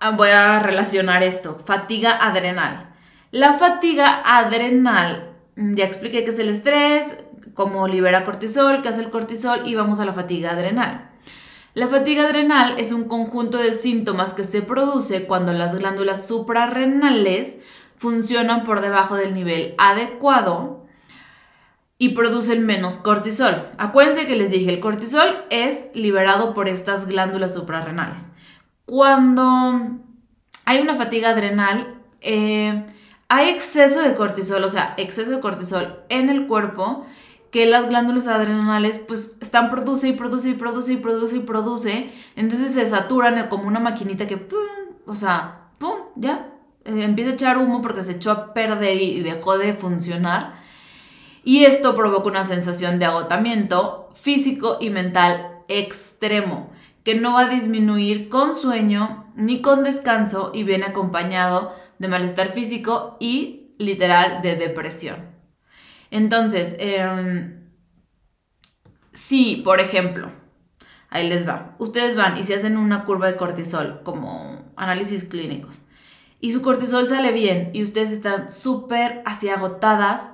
ah, 0.00 0.10
voy 0.10 0.30
a 0.30 0.60
relacionar 0.60 1.22
esto, 1.22 1.58
fatiga 1.58 2.16
adrenal. 2.26 2.94
La 3.30 3.54
fatiga 3.54 4.22
adrenal, 4.24 5.36
mm, 5.56 5.74
ya 5.74 5.84
expliqué 5.84 6.24
qué 6.24 6.30
es 6.30 6.38
el 6.38 6.48
estrés, 6.48 7.18
cómo 7.54 7.88
libera 7.88 8.24
cortisol, 8.24 8.82
qué 8.82 8.88
hace 8.88 9.02
el 9.02 9.10
cortisol 9.10 9.66
y 9.66 9.74
vamos 9.74 9.98
a 10.00 10.04
la 10.04 10.12
fatiga 10.12 10.52
adrenal. 10.52 11.10
La 11.74 11.88
fatiga 11.88 12.24
adrenal 12.24 12.74
es 12.78 12.92
un 12.92 13.04
conjunto 13.04 13.58
de 13.58 13.72
síntomas 13.72 14.32
que 14.32 14.44
se 14.44 14.62
produce 14.62 15.26
cuando 15.26 15.52
las 15.52 15.78
glándulas 15.78 16.26
suprarrenales 16.26 17.56
funcionan 17.98 18.64
por 18.64 18.80
debajo 18.80 19.16
del 19.16 19.34
nivel 19.34 19.74
adecuado 19.76 20.86
y 21.98 22.10
producen 22.10 22.64
menos 22.64 22.96
cortisol. 22.96 23.68
Acuérdense 23.76 24.26
que 24.26 24.36
les 24.36 24.50
dije, 24.50 24.72
el 24.72 24.80
cortisol 24.80 25.44
es 25.50 25.88
liberado 25.94 26.54
por 26.54 26.68
estas 26.68 27.06
glándulas 27.06 27.52
suprarrenales. 27.52 28.30
Cuando 28.86 29.98
hay 30.64 30.80
una 30.80 30.94
fatiga 30.94 31.30
adrenal, 31.30 32.00
eh, 32.20 32.86
hay 33.28 33.48
exceso 33.48 34.00
de 34.00 34.14
cortisol, 34.14 34.62
o 34.64 34.68
sea, 34.68 34.94
exceso 34.96 35.32
de 35.32 35.40
cortisol 35.40 36.04
en 36.08 36.30
el 36.30 36.46
cuerpo 36.46 37.04
que 37.50 37.66
las 37.66 37.88
glándulas 37.88 38.28
adrenales 38.28 38.98
pues 38.98 39.38
están 39.40 39.70
produce 39.70 40.08
y 40.08 40.12
produce 40.12 40.50
y 40.50 40.54
produce 40.54 40.92
y 40.92 40.96
produce 40.96 41.36
y 41.36 41.40
produce, 41.40 42.12
entonces 42.36 42.72
se 42.72 42.86
saturan 42.86 43.48
como 43.48 43.66
una 43.66 43.80
maquinita 43.80 44.26
que, 44.26 44.36
pum, 44.36 44.58
o 45.06 45.14
sea, 45.14 45.70
pum, 45.78 45.96
ya, 46.16 46.57
empieza 46.88 47.30
a 47.30 47.34
echar 47.34 47.58
humo 47.58 47.82
porque 47.82 48.02
se 48.02 48.12
echó 48.12 48.30
a 48.30 48.54
perder 48.54 49.00
y 49.00 49.20
dejó 49.20 49.58
de 49.58 49.74
funcionar. 49.74 50.54
Y 51.44 51.64
esto 51.64 51.94
provoca 51.94 52.28
una 52.28 52.44
sensación 52.44 52.98
de 52.98 53.06
agotamiento 53.06 54.10
físico 54.14 54.78
y 54.80 54.90
mental 54.90 55.62
extremo, 55.68 56.70
que 57.04 57.14
no 57.14 57.34
va 57.34 57.42
a 57.42 57.48
disminuir 57.48 58.28
con 58.28 58.54
sueño 58.54 59.26
ni 59.34 59.62
con 59.62 59.84
descanso 59.84 60.50
y 60.54 60.64
viene 60.64 60.86
acompañado 60.86 61.74
de 61.98 62.08
malestar 62.08 62.52
físico 62.52 63.16
y 63.20 63.74
literal 63.78 64.42
de 64.42 64.56
depresión. 64.56 65.28
Entonces, 66.10 66.74
em, 66.78 67.68
si, 69.12 69.56
por 69.56 69.80
ejemplo, 69.80 70.32
ahí 71.10 71.28
les 71.28 71.46
va, 71.46 71.76
ustedes 71.78 72.16
van 72.16 72.38
y 72.38 72.44
se 72.44 72.54
hacen 72.54 72.76
una 72.76 73.04
curva 73.04 73.26
de 73.28 73.36
cortisol 73.36 74.02
como 74.04 74.72
análisis 74.76 75.24
clínicos 75.24 75.82
y 76.40 76.52
su 76.52 76.62
cortisol 76.62 77.06
sale 77.06 77.32
bien 77.32 77.70
y 77.72 77.82
ustedes 77.82 78.10
están 78.12 78.50
súper 78.50 79.22
así 79.24 79.48
agotadas, 79.48 80.32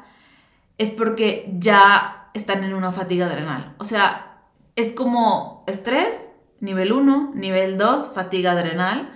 es 0.78 0.90
porque 0.90 1.50
ya 1.58 2.30
están 2.34 2.64
en 2.64 2.74
una 2.74 2.92
fatiga 2.92 3.26
adrenal. 3.26 3.74
O 3.78 3.84
sea, 3.84 4.42
es 4.76 4.92
como 4.92 5.64
estrés, 5.66 6.30
nivel 6.60 6.92
1, 6.92 7.32
nivel 7.34 7.78
2, 7.78 8.10
fatiga 8.14 8.52
adrenal 8.52 9.12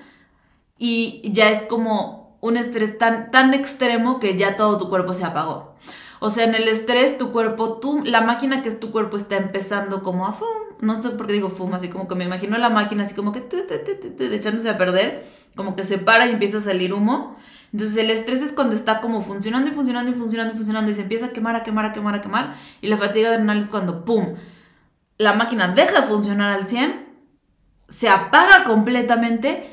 y 0.79 1.23
ya 1.33 1.51
es 1.51 1.63
como 1.63 2.39
un 2.41 2.57
estrés 2.57 2.99
tan, 2.99 3.31
tan 3.31 3.53
extremo 3.55 4.21
que 4.21 4.37
ya 4.37 4.57
todo 4.57 4.79
tu 4.79 4.89
cuerpo 4.89 5.13
se 5.15 5.25
apagó. 5.25 5.75
O 6.21 6.31
sea, 6.31 6.45
en 6.45 6.55
el 6.55 6.69
estrés, 6.69 7.19
tu 7.19 7.31
cuerpo, 7.33 7.75
tú, 7.75 8.03
la 8.05 8.21
máquina 8.21 8.63
que 8.63 8.69
es 8.69 8.81
tu 8.81 8.91
cuerpo 8.91 9.17
está 9.17 9.37
empezando 9.37 10.03
como 10.03 10.27
a 10.27 10.33
fum. 10.33 10.49
No 10.81 11.01
sé 11.01 11.11
por 11.11 11.27
qué 11.27 11.35
digo 11.35 11.49
fum, 11.49 11.75
así 11.75 11.89
como 11.89 12.09
que 12.09 12.15
me 12.15 12.25
imagino 12.25 12.59
la 12.59 12.71
máquina 12.71 13.03
así 13.03 13.15
como 13.15 13.33
que 13.33 13.45
echándose 14.33 14.71
a 14.71 14.79
perder, 14.79 15.27
como 15.57 15.77
que 15.77 15.85
se 15.85 15.99
para 15.99 16.27
y 16.27 16.31
empieza 16.31 16.59
a 16.59 16.61
salir 16.61 16.93
humo. 16.93 17.37
Entonces 17.73 17.97
el 17.99 18.11
estrés 18.11 18.43
es 18.43 18.53
cuando 18.53 18.75
está 18.75 19.01
como 19.01 19.23
funcionando 19.23 19.71
y 19.71 19.75
funcionando 19.75 20.11
y 20.11 20.15
funcionando 20.15 20.55
y 20.55 20.57
funcionando 20.57 20.91
y 20.91 20.95
se 20.95 21.03
empieza 21.03 21.27
a 21.27 21.31
quemar, 21.31 21.57
a 21.57 21.63
quemar, 21.63 21.85
a 21.85 21.93
quemar, 21.93 22.15
a 22.15 22.21
quemar. 22.21 22.57
Y 22.81 22.87
la 22.89 22.97
fatiga 22.97 23.29
adrenal 23.29 23.59
es 23.59 23.71
cuando, 23.71 24.05
¡pum!, 24.05 24.37
la 25.19 25.33
máquina 25.35 25.69
deja 25.69 26.01
de 26.01 26.07
funcionar 26.07 26.51
al 26.51 26.67
100, 26.67 27.07
se 27.89 28.09
apaga 28.09 28.65
completamente 28.65 29.71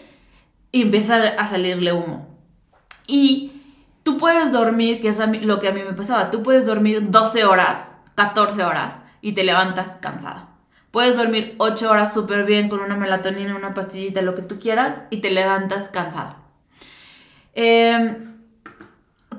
y 0.72 0.82
empieza 0.82 1.16
a 1.16 1.48
salirle 1.48 1.94
humo. 1.94 2.28
Y 3.08 3.55
tú 4.06 4.20
puedes 4.20 4.52
dormir, 4.52 5.02
que 5.02 5.10
es 5.10 5.20
lo 5.42 5.60
que 5.60 5.68
a 5.68 5.72
mí 5.72 5.82
me 5.82 5.94
pasaba, 5.94 6.30
tú 6.30 6.44
puedes 6.44 6.68
dormir 6.68 7.10
12 7.10 7.44
horas, 7.44 8.04
14 8.14 8.64
horas 8.64 9.02
y 9.20 9.34
te 9.34 9.44
levantas 9.44 9.96
cansado. 9.96 10.48
Puedes 10.92 11.18
dormir 11.18 11.56
8 11.58 11.90
horas 11.90 12.14
súper 12.14 12.46
bien 12.46 12.70
con 12.70 12.82
una 12.82 12.96
melatonina, 12.96 13.56
una 13.56 13.74
pastillita, 13.74 14.22
lo 14.22 14.36
que 14.36 14.44
tú 14.44 14.60
quieras 14.60 15.06
y 15.10 15.22
te 15.22 15.32
levantas 15.32 15.90
cansado. 15.90 16.36
Em, 17.56 18.36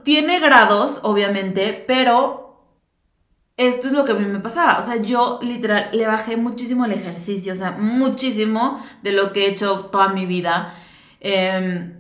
tiene 0.03 0.41
grados, 0.41 0.99
obviamente, 1.05 1.85
pero 1.87 2.67
esto 3.57 3.87
es 3.87 3.93
lo 3.93 4.05
que 4.05 4.13
a 4.13 4.17
mí 4.17 4.27
me 4.27 4.41
pasaba. 4.41 4.81
O 4.81 4.83
sea, 4.83 4.97
yo 4.97 5.39
literal 5.43 5.91
le 5.93 6.09
bajé 6.09 6.37
muchísimo 6.37 6.87
el 6.87 6.93
ejercicio, 6.93 7.53
o 7.53 7.57
sea, 7.57 7.71
muchísimo 7.71 8.85
de 9.03 9.13
lo 9.13 9.33
que 9.33 9.47
he 9.47 9.51
hecho 9.51 9.85
toda 9.93 10.09
mi 10.09 10.27
vida. 10.27 10.75
Eh, 11.21 11.93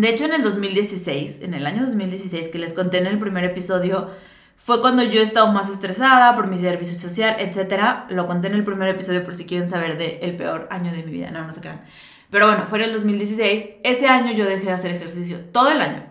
de 0.00 0.08
hecho, 0.10 0.24
en 0.24 0.34
el 0.34 0.42
2016, 0.42 1.42
en 1.42 1.54
el 1.54 1.66
año 1.66 1.82
2016 1.82 2.48
que 2.48 2.58
les 2.58 2.72
conté 2.72 2.98
en 2.98 3.06
el 3.06 3.18
primer 3.18 3.44
episodio, 3.44 4.10
fue 4.56 4.80
cuando 4.80 5.02
yo 5.02 5.20
he 5.20 5.22
estado 5.22 5.52
más 5.52 5.70
estresada 5.70 6.34
por 6.34 6.46
mi 6.48 6.56
servicio 6.56 6.96
social, 6.96 7.36
etc. 7.38 8.06
Lo 8.10 8.26
conté 8.26 8.48
en 8.48 8.54
el 8.54 8.64
primer 8.64 8.88
episodio 8.88 9.24
por 9.24 9.34
si 9.34 9.46
quieren 9.46 9.68
saber 9.68 9.98
del 9.98 10.18
el 10.20 10.36
peor 10.36 10.68
año 10.70 10.92
de 10.92 11.02
mi 11.02 11.12
vida, 11.12 11.30
no, 11.30 11.44
no 11.44 11.52
se 11.52 11.60
crean. 11.60 11.82
Pero 12.30 12.46
bueno, 12.46 12.66
fue 12.68 12.78
en 12.78 12.84
el 12.84 12.92
2016. 12.92 13.66
Ese 13.84 14.06
año 14.06 14.32
yo 14.32 14.44
dejé 14.44 14.66
de 14.66 14.72
hacer 14.72 14.90
ejercicio 14.90 15.40
todo 15.52 15.70
el 15.70 15.80
año. 15.80 16.04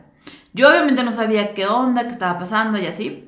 Yo 0.54 0.70
obviamente 0.70 1.04
no 1.04 1.12
sabía 1.12 1.54
qué 1.54 1.68
onda, 1.68 2.04
qué 2.04 2.12
estaba 2.12 2.40
pasando 2.40 2.78
y 2.80 2.88
así. 2.88 3.27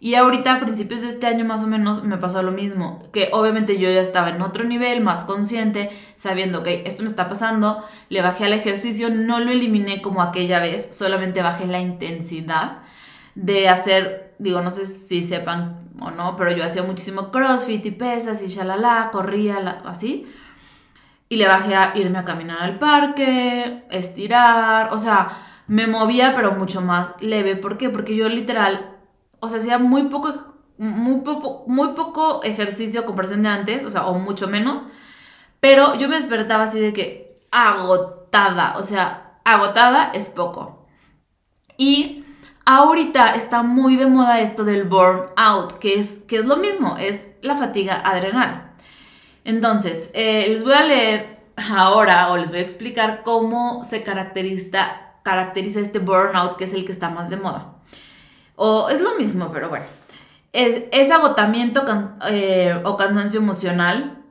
Y 0.00 0.14
ahorita 0.14 0.54
a 0.54 0.60
principios 0.60 1.02
de 1.02 1.08
este 1.08 1.26
año 1.26 1.44
más 1.44 1.64
o 1.64 1.66
menos 1.66 2.04
me 2.04 2.18
pasó 2.18 2.42
lo 2.42 2.52
mismo, 2.52 3.02
que 3.12 3.30
obviamente 3.32 3.78
yo 3.78 3.90
ya 3.90 4.00
estaba 4.00 4.28
en 4.28 4.40
otro 4.42 4.62
nivel, 4.62 5.00
más 5.00 5.24
consciente, 5.24 5.90
sabiendo 6.16 6.62
que 6.62 6.84
esto 6.86 7.02
me 7.02 7.08
está 7.08 7.28
pasando, 7.28 7.84
le 8.08 8.22
bajé 8.22 8.44
al 8.44 8.52
ejercicio, 8.52 9.10
no 9.10 9.40
lo 9.40 9.50
eliminé 9.50 10.00
como 10.00 10.22
aquella 10.22 10.60
vez, 10.60 10.94
solamente 10.94 11.42
bajé 11.42 11.66
la 11.66 11.80
intensidad 11.80 12.78
de 13.34 13.68
hacer, 13.68 14.34
digo, 14.38 14.60
no 14.60 14.70
sé 14.70 14.86
si 14.86 15.24
sepan 15.24 15.88
o 16.00 16.12
no, 16.12 16.36
pero 16.36 16.52
yo 16.52 16.64
hacía 16.64 16.84
muchísimo 16.84 17.32
crossfit 17.32 17.84
y 17.84 17.90
pesas 17.90 18.40
y 18.40 18.46
shalala, 18.46 19.10
corría 19.10 19.80
así. 19.84 20.32
Y 21.28 21.36
le 21.36 21.48
bajé 21.48 21.74
a 21.74 21.92
irme 21.96 22.18
a 22.18 22.24
caminar 22.24 22.62
al 22.62 22.78
parque, 22.78 23.84
estirar, 23.90 24.92
o 24.92 24.98
sea, 24.98 25.28
me 25.66 25.86
movía 25.86 26.34
pero 26.34 26.52
mucho 26.52 26.80
más 26.80 27.14
leve. 27.20 27.56
¿Por 27.56 27.78
qué? 27.78 27.90
Porque 27.90 28.16
yo 28.16 28.28
literal 28.28 28.97
o 29.40 29.48
sea, 29.48 29.58
hacía 29.58 29.78
muy 29.78 30.04
poco, 30.04 30.54
muy 30.78 31.20
poco, 31.20 31.64
muy 31.66 31.88
poco 31.94 32.42
ejercicio 32.42 33.00
a 33.00 33.06
comparación 33.06 33.42
de 33.42 33.48
antes, 33.48 33.84
o 33.84 33.90
sea, 33.90 34.06
o 34.06 34.18
mucho 34.18 34.48
menos, 34.48 34.84
pero 35.60 35.94
yo 35.96 36.08
me 36.08 36.16
despertaba 36.16 36.64
así 36.64 36.80
de 36.80 36.92
que 36.92 37.40
agotada, 37.50 38.74
o 38.76 38.82
sea, 38.82 39.40
agotada 39.44 40.10
es 40.14 40.28
poco. 40.28 40.86
Y 41.76 42.24
ahorita 42.66 43.30
está 43.30 43.62
muy 43.62 43.96
de 43.96 44.06
moda 44.06 44.40
esto 44.40 44.64
del 44.64 44.84
burnout, 44.84 45.78
que 45.78 45.98
es, 45.98 46.18
que 46.28 46.36
es 46.36 46.44
lo 46.44 46.56
mismo, 46.56 46.96
es 46.98 47.30
la 47.40 47.56
fatiga 47.56 47.94
adrenal. 48.04 48.72
Entonces, 49.44 50.10
eh, 50.14 50.46
les 50.48 50.64
voy 50.64 50.74
a 50.74 50.82
leer 50.82 51.38
ahora 51.56 52.30
o 52.30 52.36
les 52.36 52.50
voy 52.50 52.58
a 52.58 52.62
explicar 52.62 53.22
cómo 53.22 53.82
se 53.84 54.02
caracteriza, 54.02 55.14
caracteriza 55.22 55.80
este 55.80 55.98
burnout, 55.98 56.56
que 56.56 56.64
es 56.64 56.74
el 56.74 56.84
que 56.84 56.92
está 56.92 57.10
más 57.10 57.30
de 57.30 57.38
moda. 57.38 57.77
O 58.60 58.88
es 58.90 59.00
lo 59.00 59.14
mismo, 59.14 59.50
pero 59.52 59.68
bueno. 59.68 59.84
Es, 60.52 61.10
agotamiento 61.12 61.84
eh, 62.28 62.80
o 62.84 62.96
cansancio 62.96 63.38
emocional. 63.38 64.24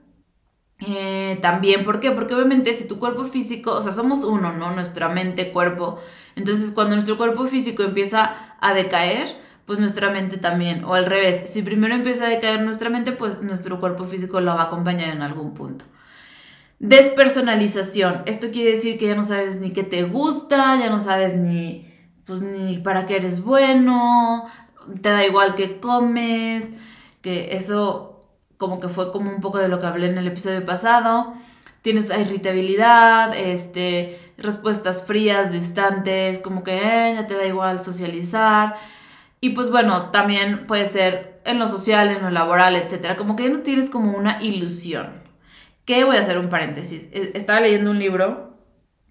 Eh, 0.85 1.39
también, 1.41 1.85
¿por 1.85 2.01
qué? 2.01 2.11
Porque 2.11 2.35
obviamente 2.35 2.73
si 2.73 2.89
tu 2.89 2.99
cuerpo 2.99 3.23
físico, 3.23 3.71
o 3.71 3.81
sea, 3.81 3.93
somos 3.93 4.25
uno, 4.25 4.51
¿no? 4.51 4.71
Nuestra 4.71 5.07
mente, 5.07 5.53
cuerpo. 5.53 5.99
Entonces, 6.35 6.71
cuando 6.71 6.95
nuestro 6.95 7.15
cuerpo 7.15 7.45
físico 7.45 7.83
empieza 7.83 8.35
a 8.59 8.73
decaer, 8.73 9.37
pues 9.65 9.79
nuestra 9.79 10.11
mente 10.11 10.37
también. 10.37 10.83
O 10.83 10.93
al 10.93 11.05
revés, 11.05 11.49
si 11.49 11.61
primero 11.61 11.95
empieza 11.95 12.25
a 12.25 12.29
decaer 12.29 12.61
nuestra 12.63 12.89
mente, 12.89 13.13
pues 13.13 13.41
nuestro 13.41 13.79
cuerpo 13.79 14.03
físico 14.07 14.41
lo 14.41 14.55
va 14.55 14.63
a 14.63 14.65
acompañar 14.65 15.09
en 15.15 15.21
algún 15.21 15.53
punto. 15.53 15.85
Despersonalización. 16.79 18.23
Esto 18.25 18.47
quiere 18.51 18.71
decir 18.71 18.99
que 18.99 19.07
ya 19.07 19.15
no 19.15 19.23
sabes 19.23 19.61
ni 19.61 19.71
qué 19.71 19.83
te 19.83 20.03
gusta, 20.03 20.77
ya 20.77 20.89
no 20.89 20.99
sabes 20.99 21.37
ni, 21.37 21.96
pues, 22.27 22.41
ni 22.41 22.77
para 22.79 23.05
qué 23.05 23.15
eres 23.15 23.43
bueno, 23.43 24.45
te 25.01 25.09
da 25.09 25.25
igual 25.25 25.55
que 25.55 25.79
comes, 25.79 26.69
que 27.21 27.55
eso 27.55 28.25
como 28.57 28.79
que 28.79 28.89
fue 28.89 29.11
como 29.11 29.31
un 29.31 29.39
poco 29.41 29.59
de 29.59 29.69
lo 29.69 29.79
que 29.79 29.85
hablé 29.85 30.07
en 30.09 30.17
el 30.17 30.27
episodio 30.27 30.65
pasado. 30.65 31.33
Tienes 31.81 32.09
irritabilidad, 32.09 33.35
este, 33.37 34.19
respuestas 34.37 35.05
frías, 35.05 35.51
distantes, 35.51 36.39
como 36.39 36.63
que 36.63 36.77
eh, 36.77 37.13
ya 37.15 37.27
te 37.27 37.35
da 37.35 37.45
igual 37.45 37.79
socializar. 37.79 38.75
Y 39.39 39.49
pues 39.49 39.69
bueno, 39.69 40.09
también 40.09 40.65
puede 40.67 40.85
ser 40.85 41.39
en 41.45 41.59
lo 41.59 41.67
social, 41.67 42.09
en 42.09 42.23
lo 42.23 42.29
laboral, 42.31 42.75
etc. 42.75 43.15
Como 43.15 43.35
que 43.35 43.43
ya 43.43 43.49
no 43.49 43.59
tienes 43.59 43.89
como 43.89 44.17
una 44.17 44.41
ilusión. 44.41 45.21
Que 45.85 46.03
voy 46.03 46.17
a 46.17 46.21
hacer 46.21 46.39
un 46.39 46.49
paréntesis. 46.49 47.07
E, 47.11 47.31
estaba 47.35 47.61
leyendo 47.61 47.91
un 47.91 47.99
libro 47.99 48.57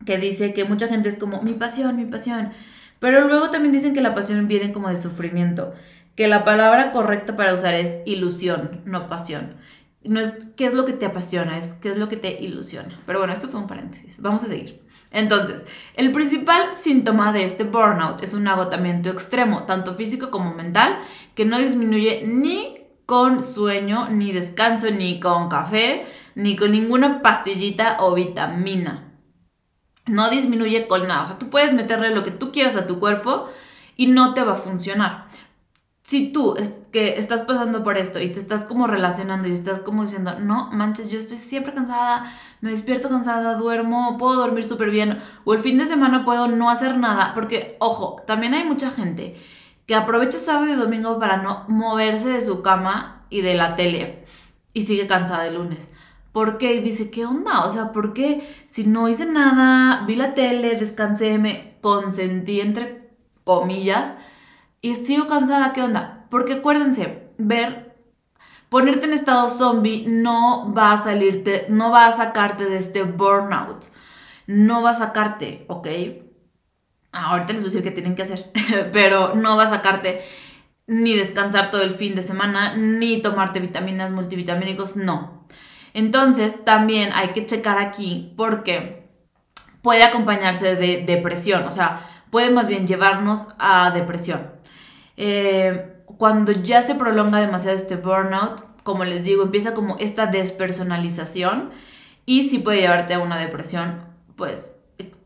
que 0.05 0.19
dice 0.19 0.53
que 0.53 0.65
mucha 0.65 0.89
gente 0.89 1.09
es 1.09 1.17
como 1.17 1.43
mi 1.43 1.55
pasión, 1.55 1.97
mi 1.97 2.05
pasión. 2.05 2.53
Pero 2.99 3.29
luego 3.29 3.51
también 3.51 3.73
dicen 3.73 3.95
que 3.95 4.01
la 4.01 4.15
pasión 4.15 4.49
viene 4.49 4.73
como 4.73 4.89
de 4.89 4.97
sufrimiento. 4.97 5.75
Que 6.15 6.29
la 6.29 6.45
palabra 6.45 6.93
correcta 6.93 7.37
para 7.37 7.55
usar 7.55 7.75
es 7.75 7.99
ilusión, 8.07 8.81
no 8.85 9.09
pasión. 9.09 9.57
No 10.03 10.21
es 10.21 10.35
qué 10.57 10.67
es 10.67 10.75
lo 10.75 10.85
que 10.85 10.93
te 10.93 11.07
apasiona, 11.07 11.59
es 11.59 11.75
qué 11.75 11.91
es 11.91 11.97
lo 11.97 12.09
que 12.09 12.17
te 12.17 12.43
ilusiona. 12.43 13.01
Pero 13.07 13.19
bueno, 13.19 13.35
esto 13.35 13.49
fue 13.49 13.61
un 13.61 13.67
paréntesis. 13.67 14.21
Vamos 14.21 14.45
a 14.45 14.47
seguir. 14.47 14.81
Entonces, 15.11 15.65
el 15.95 16.13
principal 16.13 16.75
síntoma 16.75 17.33
de 17.33 17.45
este 17.45 17.65
burnout 17.65 18.23
es 18.23 18.35
un 18.35 18.47
agotamiento 18.49 19.09
extremo, 19.11 19.65
tanto 19.65 19.95
físico 19.95 20.31
como 20.31 20.55
mental, 20.55 20.99
que 21.35 21.45
no 21.45 21.59
disminuye 21.59 22.25
ni 22.27 22.75
con 23.07 23.43
sueño, 23.43 24.09
ni 24.09 24.33
descanso, 24.33 24.91
ni 24.91 25.21
con 25.21 25.49
café, 25.49 26.07
ni 26.35 26.57
con 26.57 26.73
ninguna 26.73 27.23
pastillita 27.23 27.99
o 28.01 28.15
vitamina. 28.15 29.06
No 30.07 30.31
disminuye 30.31 30.87
con 30.87 31.07
nada. 31.09 31.23
O 31.23 31.27
sea, 31.27 31.39
tú 31.39 31.51
puedes 31.51 31.73
meterle 31.73 32.15
lo 32.15 32.23
que 32.23 32.31
tú 32.31 32.53
quieras 32.53 32.77
a 32.77 32.87
tu 32.87 32.99
cuerpo 33.01 33.49
y 33.97 34.09
no 34.09 34.35
te 34.35 34.43
va 34.43 34.53
a 34.53 34.57
funcionar 34.57 35.27
si 36.07 36.31
tú 36.31 36.55
es 36.57 36.77
que 36.93 37.19
estás 37.19 37.43
pasando 37.43 37.83
por 37.83 37.99
esto 37.99 38.21
y 38.21 38.29
te 38.29 38.39
estás 38.39 38.63
como 38.63 38.87
relacionando 38.87 39.49
y 39.49 39.53
estás 39.53 39.81
como 39.81 40.05
diciendo, 40.05 40.39
no 40.39 40.71
manches, 40.71 41.11
yo 41.11 41.19
estoy 41.19 41.37
siempre 41.37 41.75
cansada, 41.75 42.33
me 42.61 42.71
despierto 42.71 43.09
cansada, 43.09 43.57
duermo, 43.57 44.17
puedo 44.17 44.37
dormir 44.37 44.63
súper 44.63 44.93
bien, 44.93 45.19
o 45.45 45.53
el 45.53 45.59
fin 45.59 45.79
de 45.79 45.85
semana 45.85 46.25
puedo 46.25 46.47
no 46.47 46.71
hacer 46.71 46.97
nada, 46.97 47.35
porque, 47.35 47.77
ojo, 47.81 48.23
también 48.25 48.55
hay 48.55 48.63
mucha 48.63 48.93
gente 48.93 49.35
que 49.85 49.97
aprovecha 49.97 50.39
sábado 50.39 50.73
y 50.73 50.77
domingo 50.77 51.19
para 51.19 51.39
no 51.39 51.65
moverse 51.67 52.29
de 52.29 52.41
su 52.41 52.63
cama 52.63 53.25
y 53.29 53.41
de 53.41 53.55
la 53.55 53.75
tele 53.75 54.27
y 54.73 54.83
sigue 54.83 55.09
cansada 55.09 55.49
el 55.49 55.57
lunes. 55.57 55.91
¿Por 56.37 56.59
qué? 56.59 56.75
Y 56.75 56.81
dice, 56.81 57.11
¿qué 57.11 57.25
onda? 57.25 57.65
O 57.65 57.71
sea, 57.71 57.93
¿por 57.93 58.13
qué 58.13 58.47
si 58.67 58.85
no 58.85 59.09
hice 59.09 59.25
nada, 59.25 60.05
vi 60.05 60.17
la 60.17 60.35
tele, 60.35 60.77
descansé, 60.77 61.39
me 61.39 61.79
consentí 61.81 62.61
entre 62.61 63.09
comillas? 63.43 64.13
y 64.83 64.97
sigo 64.97 65.29
cansada, 65.29 65.73
¿qué 65.73 65.81
onda? 65.81 66.27
Porque 66.29 66.53
acuérdense, 66.53 67.31
ver, 67.39 67.97
ponerte 68.69 69.07
en 69.07 69.15
estado 69.15 69.49
zombie 69.49 70.05
no 70.07 70.75
va 70.75 70.93
a 70.93 70.99
salirte, 70.99 71.65
no 71.71 71.91
va 71.91 72.07
a 72.07 72.13
sacarte 72.13 72.67
de 72.67 72.77
este 72.77 73.03
burnout, 73.05 73.87
no 74.47 74.83
va 74.83 74.91
a 74.91 74.95
sacarte, 74.95 75.65
¿ok? 75.69 75.89
Ahorita 77.13 77.55
les 77.55 77.63
voy 77.63 77.71
a 77.71 77.73
decir 77.73 77.83
qué 77.83 77.93
tienen 77.93 78.15
que 78.15 78.25
hacer, 78.25 78.53
pero 78.93 79.35
no 79.35 79.57
va 79.57 79.63
a 79.63 79.69
sacarte 79.69 80.21
ni 80.87 81.15
descansar 81.15 81.71
todo 81.71 81.81
el 81.81 81.95
fin 81.95 82.15
de 82.15 82.21
semana, 82.21 82.77
ni 82.77 83.23
tomarte 83.23 83.59
vitaminas 83.59 84.11
multivitamínicos, 84.11 84.97
no. 84.97 85.36
Entonces, 85.97 86.63
también 86.63 87.11
hay 87.15 87.29
que 87.29 87.47
checar 87.47 87.79
aquí 87.79 88.35
porque 88.37 89.09
puede 89.81 90.05
acompañarse 90.05 90.77
de 90.77 91.03
depresión, 91.07 91.65
o 91.65 91.71
sea, 91.71 92.07
puede 92.29 92.51
más 92.51 92.69
bien 92.69 92.87
llevarnos 92.87 93.47
a 93.59 93.91
depresión. 93.93 94.47
Eh, 95.17 96.03
cuando 96.05 96.53
ya 96.53 96.83
se 96.83 96.97
prolonga 96.97 97.41
demasiado 97.41 97.75
este 97.75 97.97
burnout, 97.97 98.63
como 98.83 99.05
les 99.05 99.25
digo, 99.25 99.43
empieza 99.43 99.73
como 99.73 99.97
esta 99.97 100.27
despersonalización 100.27 101.71
y 102.27 102.47
sí 102.51 102.59
puede 102.59 102.83
llevarte 102.83 103.15
a 103.15 103.21
una 103.21 103.39
depresión, 103.39 104.05
pues, 104.37 104.77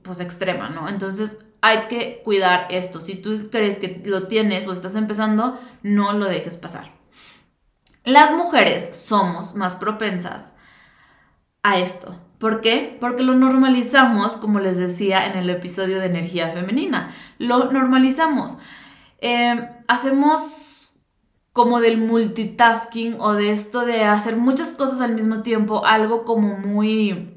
pues 0.02 0.20
extrema, 0.20 0.68
¿no? 0.68 0.88
Entonces 0.88 1.46
hay 1.62 1.88
que 1.88 2.22
cuidar 2.24 2.68
esto. 2.70 3.00
Si 3.00 3.16
tú 3.16 3.34
crees 3.50 3.78
que 3.78 4.02
lo 4.04 4.28
tienes 4.28 4.68
o 4.68 4.72
estás 4.72 4.94
empezando, 4.94 5.58
no 5.82 6.12
lo 6.12 6.26
dejes 6.26 6.56
pasar. 6.56 6.92
Las 8.04 8.30
mujeres 8.30 8.96
somos 8.96 9.56
más 9.56 9.74
propensas 9.74 10.54
a 11.62 11.78
esto. 11.78 12.18
¿Por 12.38 12.60
qué? 12.60 12.96
Porque 13.00 13.22
lo 13.22 13.34
normalizamos, 13.34 14.34
como 14.34 14.60
les 14.60 14.78
decía 14.78 15.26
en 15.26 15.36
el 15.36 15.50
episodio 15.50 16.00
de 16.00 16.06
energía 16.06 16.48
femenina. 16.48 17.14
Lo 17.38 17.70
normalizamos. 17.70 18.56
Em, 19.20 19.68
hacemos 19.88 20.70
como 21.52 21.80
del 21.80 21.98
multitasking 21.98 23.16
o 23.20 23.34
de 23.34 23.50
esto 23.50 23.84
de 23.84 24.04
hacer 24.04 24.36
muchas 24.36 24.72
cosas 24.74 25.00
al 25.00 25.14
mismo 25.14 25.42
tiempo, 25.42 25.84
algo 25.84 26.24
como 26.24 26.56
muy, 26.56 27.34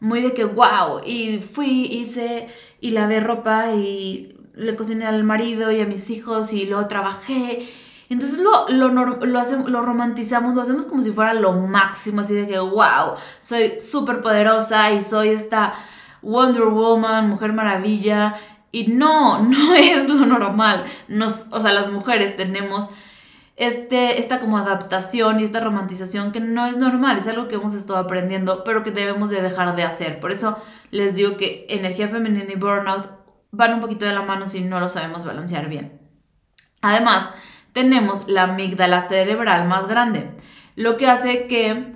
muy 0.00 0.22
de 0.22 0.32
que, 0.32 0.44
wow, 0.44 1.00
y 1.04 1.38
fui, 1.38 1.86
hice 1.90 2.48
y 2.80 2.92
lavé 2.92 3.20
ropa 3.20 3.74
y 3.74 4.34
le 4.54 4.76
cociné 4.76 5.06
al 5.06 5.24
marido 5.24 5.70
y 5.72 5.80
a 5.80 5.86
mis 5.86 6.08
hijos 6.10 6.52
y 6.52 6.66
luego 6.66 6.88
trabajé. 6.88 7.68
Entonces 8.10 8.38
lo, 8.38 8.68
lo, 8.68 8.88
lo, 8.90 9.38
hacemos, 9.38 9.70
lo 9.70 9.82
romantizamos, 9.82 10.54
lo 10.54 10.62
hacemos 10.62 10.86
como 10.86 11.02
si 11.02 11.12
fuera 11.12 11.34
lo 11.34 11.52
máximo, 11.52 12.22
así 12.22 12.34
de 12.34 12.46
que, 12.46 12.58
wow, 12.58 13.16
soy 13.40 13.78
súper 13.80 14.20
poderosa 14.20 14.90
y 14.92 15.02
soy 15.02 15.28
esta 15.28 15.74
Wonder 16.22 16.64
Woman, 16.64 17.28
Mujer 17.28 17.52
Maravilla, 17.52 18.34
y 18.72 18.88
no, 18.88 19.42
no 19.42 19.74
es 19.74 20.08
lo 20.08 20.24
normal. 20.26 20.84
Nos, 21.08 21.46
o 21.50 21.60
sea, 21.60 21.72
las 21.72 21.92
mujeres 21.92 22.36
tenemos 22.36 22.88
este, 23.56 24.20
esta 24.20 24.38
como 24.38 24.56
adaptación 24.56 25.40
y 25.40 25.44
esta 25.44 25.60
romantización 25.60 26.32
que 26.32 26.40
no 26.40 26.66
es 26.66 26.76
normal, 26.76 27.18
es 27.18 27.26
algo 27.26 27.48
que 27.48 27.56
hemos 27.56 27.74
estado 27.74 27.98
aprendiendo, 27.98 28.62
pero 28.64 28.82
que 28.84 28.90
debemos 28.90 29.30
de 29.30 29.42
dejar 29.42 29.74
de 29.76 29.82
hacer. 29.82 30.20
Por 30.20 30.30
eso 30.30 30.56
les 30.90 31.14
digo 31.14 31.36
que 31.36 31.66
energía 31.68 32.08
femenina 32.08 32.52
y 32.52 32.56
burnout 32.56 33.10
van 33.50 33.74
un 33.74 33.80
poquito 33.80 34.06
de 34.06 34.12
la 34.12 34.22
mano 34.22 34.46
si 34.46 34.60
no 34.60 34.78
lo 34.80 34.88
sabemos 34.88 35.24
balancear 35.24 35.68
bien. 35.68 36.00
Además, 36.80 37.32
tenemos 37.72 38.28
la 38.28 38.44
amígdala 38.44 39.00
cerebral 39.00 39.68
más 39.68 39.86
grande, 39.88 40.30
lo 40.76 40.96
que 40.96 41.08
hace 41.08 41.46
que 41.46 41.92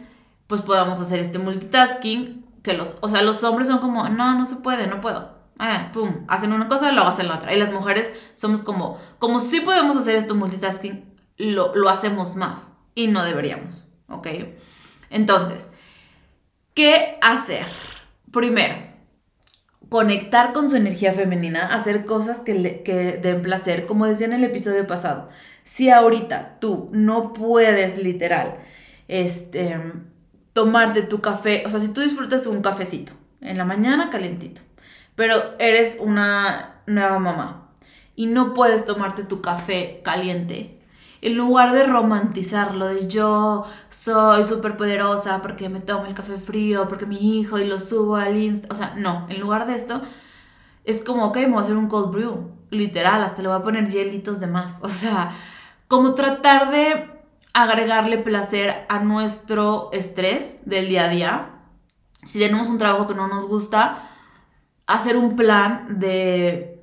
pues 0.46 0.62
podamos 0.62 1.00
hacer 1.00 1.20
este 1.20 1.38
multitasking, 1.38 2.44
que 2.62 2.74
los, 2.74 2.98
o 3.00 3.08
sea, 3.08 3.22
los 3.22 3.42
hombres 3.44 3.68
son 3.68 3.78
como, 3.78 4.08
no, 4.08 4.38
no 4.38 4.46
se 4.46 4.56
puede, 4.56 4.86
no 4.86 5.00
puedo 5.00 5.42
ah, 5.62 5.90
pum, 5.92 6.24
hacen 6.28 6.52
una 6.52 6.68
cosa, 6.68 6.92
luego 6.92 7.08
hacen 7.08 7.28
la 7.28 7.36
otra. 7.36 7.54
Y 7.54 7.58
las 7.58 7.72
mujeres 7.72 8.12
somos 8.34 8.62
como, 8.62 8.98
como 9.18 9.40
si 9.40 9.60
podemos 9.60 9.96
hacer 9.96 10.16
esto 10.16 10.34
multitasking, 10.34 11.04
lo, 11.38 11.74
lo 11.74 11.88
hacemos 11.88 12.36
más 12.36 12.70
y 12.94 13.08
no 13.08 13.24
deberíamos, 13.24 13.88
¿ok? 14.08 14.28
Entonces, 15.10 15.70
¿qué 16.74 17.18
hacer? 17.22 17.66
Primero, 18.30 18.74
conectar 19.88 20.52
con 20.52 20.68
su 20.68 20.76
energía 20.76 21.12
femenina, 21.12 21.74
hacer 21.74 22.04
cosas 22.04 22.40
que, 22.40 22.54
le, 22.54 22.82
que 22.82 23.18
den 23.18 23.42
placer, 23.42 23.86
como 23.86 24.06
decía 24.06 24.26
en 24.26 24.32
el 24.32 24.44
episodio 24.44 24.86
pasado. 24.86 25.28
Si 25.64 25.90
ahorita 25.90 26.58
tú 26.60 26.88
no 26.92 27.32
puedes 27.32 28.02
literal, 28.02 28.56
este, 29.08 29.80
tomarte 30.52 31.02
tu 31.02 31.20
café, 31.20 31.62
o 31.66 31.70
sea, 31.70 31.80
si 31.80 31.92
tú 31.92 32.00
disfrutas 32.00 32.46
un 32.46 32.62
cafecito 32.62 33.12
en 33.40 33.58
la 33.58 33.64
mañana 33.64 34.10
calentito, 34.10 34.60
pero 35.14 35.36
eres 35.58 35.98
una 36.00 36.82
nueva 36.86 37.18
mamá 37.18 37.70
y 38.16 38.26
no 38.26 38.54
puedes 38.54 38.86
tomarte 38.86 39.24
tu 39.24 39.40
café 39.40 40.00
caliente. 40.04 40.78
En 41.20 41.36
lugar 41.36 41.72
de 41.72 41.84
romantizarlo, 41.84 42.88
de 42.88 43.08
yo 43.08 43.64
soy 43.90 44.42
súper 44.44 44.76
poderosa 44.76 45.40
porque 45.40 45.68
me 45.68 45.80
tomo 45.80 46.06
el 46.06 46.14
café 46.14 46.38
frío, 46.38 46.88
porque 46.88 47.06
mi 47.06 47.38
hijo 47.38 47.58
y 47.58 47.66
lo 47.66 47.78
subo 47.78 48.16
al 48.16 48.36
Insta. 48.36 48.68
O 48.72 48.76
sea, 48.76 48.94
no, 48.96 49.26
en 49.30 49.40
lugar 49.40 49.66
de 49.66 49.76
esto, 49.76 50.02
es 50.84 51.04
como, 51.04 51.26
ok, 51.26 51.36
me 51.36 51.48
voy 51.48 51.58
a 51.58 51.60
hacer 51.60 51.76
un 51.76 51.88
cold 51.88 52.12
brew. 52.12 52.50
Literal, 52.70 53.22
hasta 53.22 53.42
le 53.42 53.48
voy 53.48 53.56
a 53.56 53.62
poner 53.62 53.88
hielitos 53.88 54.40
de 54.40 54.48
más. 54.48 54.80
O 54.82 54.88
sea, 54.88 55.32
como 55.92 56.14
tratar 56.14 56.70
de 56.70 57.10
agregarle 57.52 58.16
placer 58.16 58.86
a 58.88 59.00
nuestro 59.00 59.90
estrés 59.92 60.60
del 60.64 60.88
día 60.88 61.04
a 61.04 61.08
día. 61.10 61.50
Si 62.24 62.38
tenemos 62.38 62.70
un 62.70 62.78
trabajo 62.78 63.06
que 63.06 63.14
no 63.14 63.28
nos 63.28 63.46
gusta, 63.46 64.08
hacer 64.86 65.18
un 65.18 65.36
plan 65.36 65.98
de, 66.00 66.82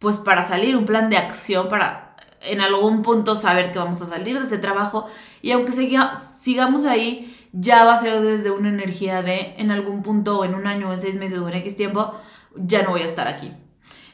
pues 0.00 0.16
para 0.16 0.42
salir, 0.42 0.76
un 0.76 0.84
plan 0.84 1.10
de 1.10 1.16
acción 1.16 1.68
para 1.68 2.16
en 2.40 2.60
algún 2.60 3.02
punto 3.02 3.36
saber 3.36 3.70
que 3.70 3.78
vamos 3.78 4.02
a 4.02 4.06
salir 4.06 4.36
de 4.36 4.46
ese 4.46 4.58
trabajo 4.58 5.06
y 5.40 5.52
aunque 5.52 5.70
sigamos 5.70 6.86
ahí, 6.86 7.48
ya 7.52 7.84
va 7.84 7.94
a 7.94 8.00
ser 8.00 8.20
desde 8.20 8.50
una 8.50 8.68
energía 8.68 9.22
de 9.22 9.54
en 9.58 9.70
algún 9.70 10.02
punto 10.02 10.40
o 10.40 10.44
en 10.44 10.56
un 10.56 10.66
año 10.66 10.88
o 10.88 10.92
en 10.92 11.00
seis 11.00 11.14
meses 11.14 11.38
o 11.38 11.48
en 11.48 11.54
X 11.58 11.76
tiempo, 11.76 12.14
ya 12.56 12.82
no 12.82 12.90
voy 12.90 13.02
a 13.02 13.06
estar 13.06 13.28
aquí. 13.28 13.52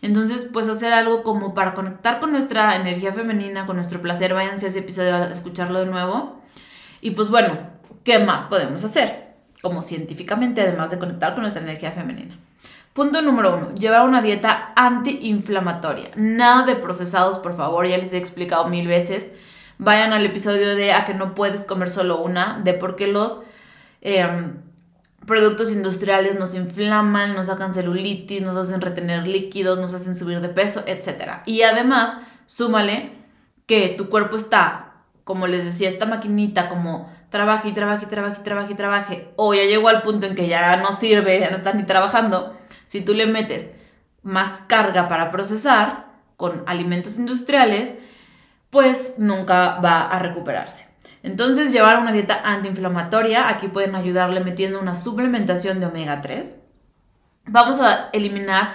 Entonces, 0.03 0.49
pues 0.53 0.69
hacer 0.69 0.93
algo 0.93 1.23
como 1.23 1.55
para 1.55 1.75
conectar 1.75 2.21
con 2.21 2.33
nuestra 2.33 2.77
energía 2.77 3.13
femenina, 3.13 3.67
con 3.67 3.77
nuestro 3.77 4.01
placer, 4.01 4.35
váyanse 4.35 4.67
a 4.67 4.69
ese 4.71 4.79
episodio 4.81 5.15
a 5.15 5.25
escucharlo 5.27 5.81
de 5.81 5.87
nuevo. 5.87 6.41
Y 7.01 7.13
pues 7.13 7.31
bueno, 7.31 7.59
¿qué 8.05 8.19
más 8.19 8.47
podemos 8.47 8.85
hacer? 8.85 9.31
como 9.61 9.83
científicamente, 9.83 10.63
además 10.63 10.91
de 10.91 10.99
conectar 10.99 11.35
con 11.35 11.43
nuestra 11.43 11.63
energía 11.63 11.93
femenina. 11.93 12.39
Punto 12.93 13.23
número 13.23 13.57
uno, 13.57 13.75
llevar 13.75 14.07
una 14.07 14.23
dieta 14.23 14.73
antiinflamatoria. 14.75 16.11
Nada 16.17 16.65
de 16.67 16.77
procesados, 16.77 17.39
por 17.39 17.57
favor, 17.57 17.87
ya 17.87 17.99
les 17.99 18.13
he 18.13 18.19
explicado 18.19 18.69
mil 18.69 18.89
veces. 18.89 19.33
Vayan 19.79 20.13
al 20.13 20.27
episodio 20.27 20.75
de 20.75 20.93
a 20.93 21.05
que 21.05 21.15
no 21.15 21.35
puedes 21.35 21.65
comer 21.65 21.91
solo 21.91 22.21
una, 22.21 22.61
de 22.65 22.75
por 22.75 22.97
qué 22.97 23.07
los 23.07 23.43
em, 24.01 24.57
productos 25.27 25.71
industriales 25.71 26.39
nos 26.39 26.55
inflaman, 26.55 27.35
nos 27.35 27.47
sacan 27.47 27.75
celulitis, 27.75 28.43
nos 28.43 28.57
hacen 28.57 28.81
retener 28.81 29.27
líquidos, 29.27 29.79
nos 29.79 29.95
hacen 29.95 30.17
subir 30.17 30.41
de 30.41 30.49
peso, 30.49 30.83
etc. 30.87 31.43
Y 31.47 31.63
además, 31.63 32.17
súmale 32.47 33.13
que 33.67 33.89
tu 33.89 34.09
cuerpo 34.09 34.37
está, 34.37 35.05
como 35.25 35.47
les 35.47 35.65
decía, 35.65 35.89
esta 35.89 36.07
maquinita 36.07 36.69
como 36.69 37.11
trabaje 37.31 37.69
y 37.69 37.73
trabaje 37.73 38.07
y 38.07 38.09
trabaje 38.09 38.41
y 38.41 38.45
trabaje 38.45 38.73
y 38.73 38.77
trabaje, 38.77 39.33
o 39.37 39.55
ya 39.55 39.65
llegó 39.65 39.89
al 39.89 40.03
punto 40.03 40.27
en 40.27 40.35
que 40.35 40.49
ya 40.49 40.77
no 40.77 40.93
sirve, 40.93 41.39
ya 41.39 41.51
no 41.51 41.57
está 41.57 41.73
ni 41.73 41.85
trabajando 41.85 42.57
si 42.91 43.01
tú 43.03 43.15
le 43.15 43.27
metes 43.27 43.71
más 44.23 44.63
carga 44.67 45.07
para 45.07 45.31
procesar 45.31 46.07
con 46.37 46.65
alimentos 46.67 47.21
industriales, 47.21 47.95
pues 48.69 49.15
nunca 49.19 49.79
va 49.79 50.09
a 50.09 50.19
recuperarse. 50.19 50.90
Entonces, 51.23 51.73
llevar 51.73 52.01
una 52.01 52.13
dieta 52.13 52.41
antiinflamatoria, 52.45 53.49
aquí 53.49 53.69
pueden 53.69 53.95
ayudarle 53.95 54.41
metiendo 54.41 54.81
una 54.81 54.95
suplementación 54.95 55.81
de 55.81 55.87
omega 55.87 56.21
3. 56.21 56.63
Vamos 57.47 57.81
a 57.81 58.11
eliminar 58.13 58.75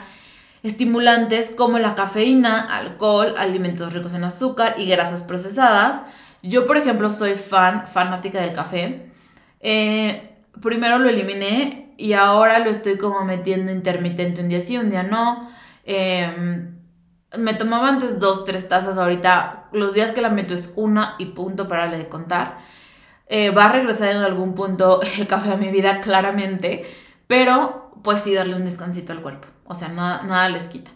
estimulantes 0.62 1.52
como 1.56 1.80
la 1.80 1.96
cafeína, 1.96 2.76
alcohol, 2.76 3.36
alimentos 3.38 3.94
ricos 3.94 4.16
en 4.16 4.24
azúcar 4.24 4.76
y 4.78 4.86
grasas 4.88 5.24
procesadas. 5.24 6.04
Yo, 6.42 6.66
por 6.66 6.78
ejemplo, 6.78 7.10
soy 7.10 7.36
fan, 7.36 7.88
fanática 7.88 8.42
del 8.42 8.54
café. 8.54 9.12
Eh, 9.60 10.36
primero 10.62 11.00
lo 11.00 11.10
eliminé 11.10 11.94
y 11.98 12.14
ahora 12.14 12.60
lo 12.60 12.70
estoy 12.70 12.98
como 12.98 13.24
metiendo 13.24 13.72
intermitente, 13.72 14.42
un 14.42 14.50
día 14.50 14.62
sí, 14.62 14.78
un 14.78 14.90
día 14.90 15.04
no. 15.04 15.50
Em, 15.84 16.75
me 17.38 17.54
tomaba 17.54 17.90
antes 17.90 18.20
dos, 18.20 18.46
tres 18.46 18.70
tazas, 18.70 18.98
ahorita 18.98 19.66
los 19.72 19.94
días 19.94 20.12
que 20.12 20.22
la 20.22 20.30
meto 20.30 20.54
es 20.54 20.74
una 20.76 21.16
y 21.20 21.26
punto 21.28 21.68
para 21.68 21.90
de 21.90 22.08
contar. 22.08 22.58
Eh, 23.28 23.50
va 23.50 23.66
a 23.66 23.72
regresar 23.72 24.10
en 24.10 24.18
algún 24.18 24.54
punto 24.54 25.02
el 25.18 25.28
café 25.28 25.54
a 25.54 25.58
mi 25.58 25.70
vida, 25.70 26.02
claramente, 26.02 26.86
pero 27.28 27.92
pues 28.04 28.22
sí 28.22 28.34
darle 28.34 28.56
un 28.56 28.66
descansito 28.66 29.14
al 29.14 29.22
cuerpo, 29.22 29.48
o 29.66 29.76
sea, 29.76 29.90
nada, 29.90 30.24
nada 30.24 30.50
les 30.50 30.68
quita. 30.68 30.92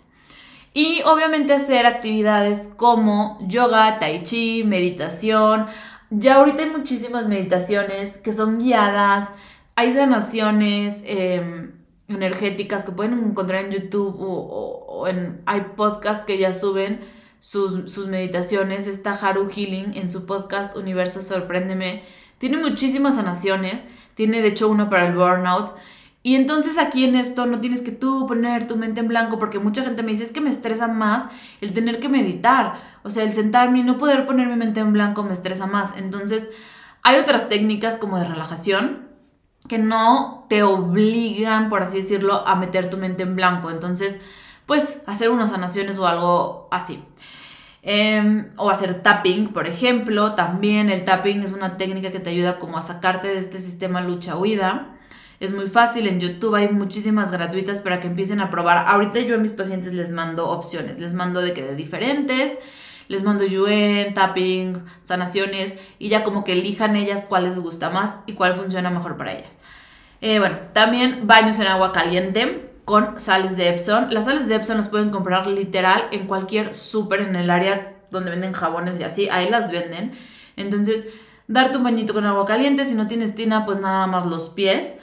Y 0.73 1.01
obviamente 1.03 1.53
hacer 1.53 1.85
actividades 1.85 2.71
como 2.77 3.39
yoga, 3.41 3.97
tai 3.99 4.23
chi, 4.23 4.63
meditación. 4.63 5.65
Ya 6.11 6.35
ahorita 6.35 6.63
hay 6.63 6.69
muchísimas 6.69 7.27
meditaciones 7.27 8.17
que 8.17 8.33
son 8.33 8.59
guiadas, 8.59 9.29
hay 9.75 9.91
sanaciones 9.91 11.03
em, 11.05 11.78
energéticas 12.09 12.85
que 12.85 12.91
pueden 12.91 13.13
encontrar 13.13 13.65
en 13.65 13.71
YouTube 13.71 14.15
o, 14.19 15.07
en, 15.07 15.41
hay 15.45 15.61
podcasts 15.75 16.25
que 16.25 16.37
ya 16.37 16.53
suben 16.53 17.01
sus, 17.39 17.91
sus, 17.91 18.07
meditaciones. 18.07 18.87
Está 18.87 19.13
Haru 19.13 19.49
Healing 19.49 19.95
en 19.95 20.09
su 20.09 20.25
podcast 20.25 20.75
Universo 20.75 21.21
Sorpréndeme. 21.21 22.03
Tiene 22.39 22.57
muchísimas 22.57 23.15
sanaciones. 23.15 23.87
Tiene 24.15 24.41
de 24.41 24.49
hecho 24.49 24.67
uno 24.67 24.89
para 24.89 25.07
el 25.07 25.15
burnout. 25.15 25.73
Y 26.21 26.35
entonces 26.35 26.77
aquí 26.77 27.05
en 27.05 27.15
esto 27.15 27.45
no 27.45 27.61
tienes 27.61 27.81
que 27.81 27.91
tú 27.91 28.27
poner 28.27 28.67
tu 28.67 28.75
mente 28.75 28.99
en 28.99 29.07
blanco 29.07 29.39
porque 29.39 29.59
mucha 29.59 29.83
gente 29.83 30.03
me 30.03 30.11
dice 30.11 30.23
es 30.23 30.33
que 30.33 30.41
me 30.41 30.49
estresa 30.49 30.87
más 30.87 31.27
el 31.61 31.71
tener 31.73 31.99
que 31.99 32.09
meditar. 32.09 32.81
O 33.03 33.09
sea, 33.09 33.23
el 33.23 33.31
sentarme 33.31 33.79
y 33.79 33.83
no 33.83 33.97
poder 33.97 34.25
poner 34.25 34.47
mi 34.47 34.57
mente 34.57 34.81
en 34.81 34.91
blanco 34.91 35.23
me 35.23 35.33
estresa 35.33 35.65
más. 35.65 35.95
Entonces 35.95 36.49
hay 37.03 37.17
otras 37.19 37.47
técnicas 37.47 37.97
como 37.97 38.19
de 38.19 38.27
relajación 38.27 39.08
que 39.67 39.77
no 39.77 40.45
te 40.49 40.63
obligan, 40.63 41.69
por 41.69 41.83
así 41.83 41.97
decirlo, 41.97 42.47
a 42.47 42.55
meter 42.55 42.89
tu 42.89 42.97
mente 42.97 43.23
en 43.23 43.35
blanco. 43.35 43.69
Entonces, 43.69 44.19
pues 44.65 45.01
hacer 45.05 45.29
unas 45.29 45.51
sanaciones 45.51 45.97
o 45.97 46.07
algo 46.07 46.67
así. 46.71 47.03
Em, 47.81 48.51
o 48.57 48.69
hacer 48.69 49.01
tapping, 49.01 49.49
por 49.49 49.67
ejemplo. 49.67 50.33
También 50.33 50.89
el 50.89 51.05
tapping 51.05 51.43
es 51.43 51.53
una 51.53 51.77
técnica 51.77 52.11
que 52.11 52.19
te 52.19 52.29
ayuda 52.29 52.59
como 52.59 52.77
a 52.77 52.81
sacarte 52.81 53.27
de 53.27 53.39
este 53.39 53.59
sistema 53.59 54.01
lucha-huida. 54.01 54.95
Es 55.39 55.53
muy 55.53 55.69
fácil, 55.69 56.07
en 56.07 56.19
YouTube 56.19 56.55
hay 56.55 56.67
muchísimas 56.67 57.31
gratuitas 57.31 57.81
para 57.81 58.01
que 58.01 58.07
empiecen 58.07 58.41
a 58.41 58.49
probar. 58.49 58.85
Ahorita 58.87 59.21
yo 59.21 59.35
a 59.35 59.37
mis 59.37 59.53
pacientes 59.53 59.93
les 59.93 60.11
mando 60.11 60.49
opciones, 60.49 60.99
les 60.99 61.13
mando 61.13 61.39
de 61.39 61.53
que 61.53 61.63
de 61.63 61.75
diferentes, 61.75 62.59
les 63.09 63.23
mando 63.23 63.43
yuen, 63.43 64.13
tapping, 64.13 64.85
sanaciones 65.01 65.77
y 65.97 66.09
ya 66.09 66.23
como 66.23 66.43
que 66.43 66.53
elijan 66.53 66.95
ellas 66.95 67.25
cuál 67.27 67.45
les 67.45 67.57
gusta 67.57 67.89
más 67.89 68.17
y 68.27 68.33
cuál 68.33 68.53
funciona 68.53 68.91
mejor 68.91 69.17
para 69.17 69.33
ellas. 69.33 69.57
Eh, 70.21 70.37
bueno, 70.37 70.57
también 70.73 71.25
baños 71.25 71.59
en 71.59 71.67
agua 71.67 71.91
caliente 71.91 72.71
con 72.85 73.19
sales 73.19 73.57
de 73.57 73.69
Epson. 73.69 74.13
Las 74.13 74.25
sales 74.25 74.47
de 74.47 74.55
Epson 74.55 74.77
las 74.77 74.89
pueden 74.89 75.09
comprar 75.09 75.47
literal 75.47 76.07
en 76.11 76.27
cualquier 76.27 76.71
súper 76.73 77.21
en 77.21 77.35
el 77.35 77.49
área 77.49 77.97
donde 78.11 78.29
venden 78.29 78.53
jabones 78.53 78.99
y 78.99 79.03
así, 79.03 79.27
ahí 79.29 79.49
las 79.49 79.71
venden. 79.71 80.13
Entonces, 80.55 81.05
darte 81.47 81.77
un 81.77 81.83
bañito 81.83 82.13
con 82.13 82.27
agua 82.27 82.45
caliente, 82.45 82.85
si 82.85 82.93
no 82.93 83.07
tienes 83.07 83.33
tina, 83.33 83.65
pues 83.65 83.79
nada 83.79 84.05
más 84.05 84.27
los 84.27 84.49
pies. 84.49 84.99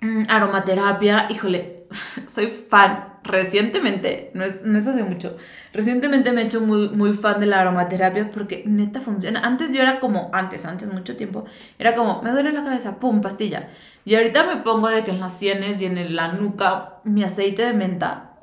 Mm, 0.00 0.24
aromaterapia, 0.28 1.28
híjole, 1.30 1.86
soy 2.26 2.48
fan 2.48 3.09
recientemente, 3.30 4.30
no 4.34 4.44
es, 4.44 4.62
no 4.64 4.78
es 4.78 4.86
hace 4.86 5.04
mucho, 5.04 5.36
recientemente 5.72 6.32
me 6.32 6.42
he 6.42 6.44
hecho 6.44 6.60
muy, 6.60 6.90
muy 6.90 7.12
fan 7.14 7.40
de 7.40 7.46
la 7.46 7.60
aromaterapia 7.60 8.30
porque 8.30 8.64
neta 8.66 9.00
funciona. 9.00 9.40
Antes 9.40 9.72
yo 9.72 9.80
era 9.80 10.00
como, 10.00 10.30
antes, 10.32 10.66
antes, 10.66 10.92
mucho 10.92 11.16
tiempo, 11.16 11.44
era 11.78 11.94
como, 11.94 12.22
me 12.22 12.30
duele 12.30 12.52
la 12.52 12.64
cabeza, 12.64 12.98
pum, 12.98 13.20
pastilla. 13.20 13.70
Y 14.04 14.14
ahorita 14.14 14.44
me 14.44 14.56
pongo 14.62 14.88
de 14.88 15.04
que 15.04 15.10
en 15.10 15.20
las 15.20 15.38
sienes 15.38 15.80
y 15.82 15.86
en 15.86 16.16
la 16.16 16.32
nuca 16.32 17.00
mi 17.04 17.22
aceite 17.22 17.64
de 17.64 17.72
menta. 17.72 18.36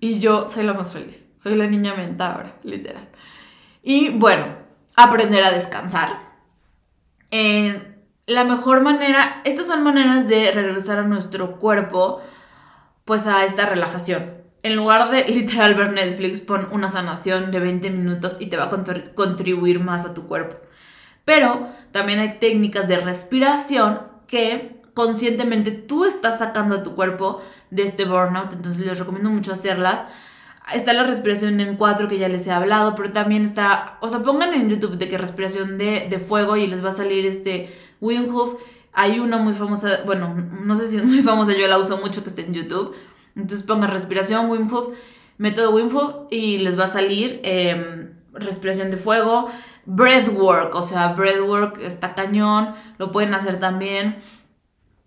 Y 0.00 0.18
yo 0.18 0.48
soy 0.50 0.64
la 0.64 0.74
más 0.74 0.92
feliz. 0.92 1.32
Soy 1.38 1.56
la 1.56 1.66
niña 1.66 1.94
menta 1.94 2.34
ahora, 2.34 2.56
literal. 2.62 3.08
Y 3.82 4.10
bueno, 4.10 4.44
aprender 4.96 5.42
a 5.42 5.50
descansar. 5.50 6.18
Eh, 7.30 7.94
la 8.26 8.44
mejor 8.44 8.82
manera, 8.82 9.40
estas 9.44 9.66
son 9.66 9.82
maneras 9.82 10.28
de 10.28 10.50
regresar 10.50 10.98
a 10.98 11.02
nuestro 11.02 11.58
cuerpo 11.58 12.22
pues 13.04 13.26
a 13.26 13.44
esta 13.44 13.66
relajación. 13.66 14.44
En 14.62 14.76
lugar 14.76 15.10
de 15.10 15.24
literal 15.28 15.74
ver 15.74 15.92
Netflix, 15.92 16.40
pon 16.40 16.68
una 16.72 16.88
sanación 16.88 17.50
de 17.50 17.60
20 17.60 17.90
minutos 17.90 18.40
y 18.40 18.46
te 18.46 18.56
va 18.56 18.64
a 18.64 18.84
contribuir 19.14 19.80
más 19.80 20.04
a 20.04 20.14
tu 20.14 20.26
cuerpo. 20.26 20.56
Pero 21.24 21.68
también 21.92 22.18
hay 22.18 22.38
técnicas 22.38 22.88
de 22.88 22.98
respiración 22.98 24.00
que 24.26 24.82
conscientemente 24.94 25.72
tú 25.72 26.04
estás 26.04 26.38
sacando 26.38 26.76
a 26.76 26.82
tu 26.82 26.94
cuerpo 26.94 27.42
de 27.70 27.82
este 27.82 28.04
burnout, 28.04 28.52
entonces 28.52 28.86
les 28.86 28.98
recomiendo 28.98 29.30
mucho 29.30 29.52
hacerlas. 29.52 30.06
Está 30.72 30.92
la 30.92 31.04
respiración 31.04 31.60
en 31.60 31.76
cuatro 31.76 32.08
que 32.08 32.18
ya 32.18 32.28
les 32.28 32.46
he 32.46 32.52
hablado, 32.52 32.94
pero 32.94 33.12
también 33.12 33.42
está, 33.42 33.98
o 34.00 34.08
sea, 34.08 34.20
pongan 34.20 34.54
en 34.54 34.70
YouTube 34.70 34.96
de 34.96 35.08
que 35.08 35.18
respiración 35.18 35.76
de, 35.76 36.06
de 36.08 36.18
fuego 36.18 36.56
y 36.56 36.66
les 36.66 36.82
va 36.82 36.88
a 36.88 36.92
salir 36.92 37.26
este 37.26 37.74
Wim 38.00 38.28
hay 38.94 39.18
una 39.18 39.38
muy 39.38 39.54
famosa, 39.54 40.00
bueno, 40.06 40.34
no 40.34 40.76
sé 40.76 40.86
si 40.86 40.96
es 40.96 41.04
muy 41.04 41.20
famosa, 41.22 41.52
yo 41.52 41.66
la 41.66 41.78
uso 41.78 41.98
mucho 41.98 42.22
que 42.22 42.28
está 42.28 42.42
en 42.42 42.54
YouTube. 42.54 42.94
Entonces 43.36 43.66
pongan 43.66 43.90
respiración 43.90 44.48
Wim 44.48 44.68
método 45.38 45.70
Wim 45.70 45.90
y 46.30 46.58
les 46.58 46.78
va 46.78 46.84
a 46.84 46.88
salir 46.88 47.40
em, 47.42 48.12
respiración 48.32 48.90
de 48.90 48.96
fuego, 48.96 49.48
breathwork, 49.84 50.74
o 50.74 50.82
sea, 50.82 51.08
breathwork 51.14 51.80
está 51.80 52.14
cañón, 52.14 52.74
lo 52.98 53.10
pueden 53.10 53.34
hacer 53.34 53.58
también. 53.58 54.18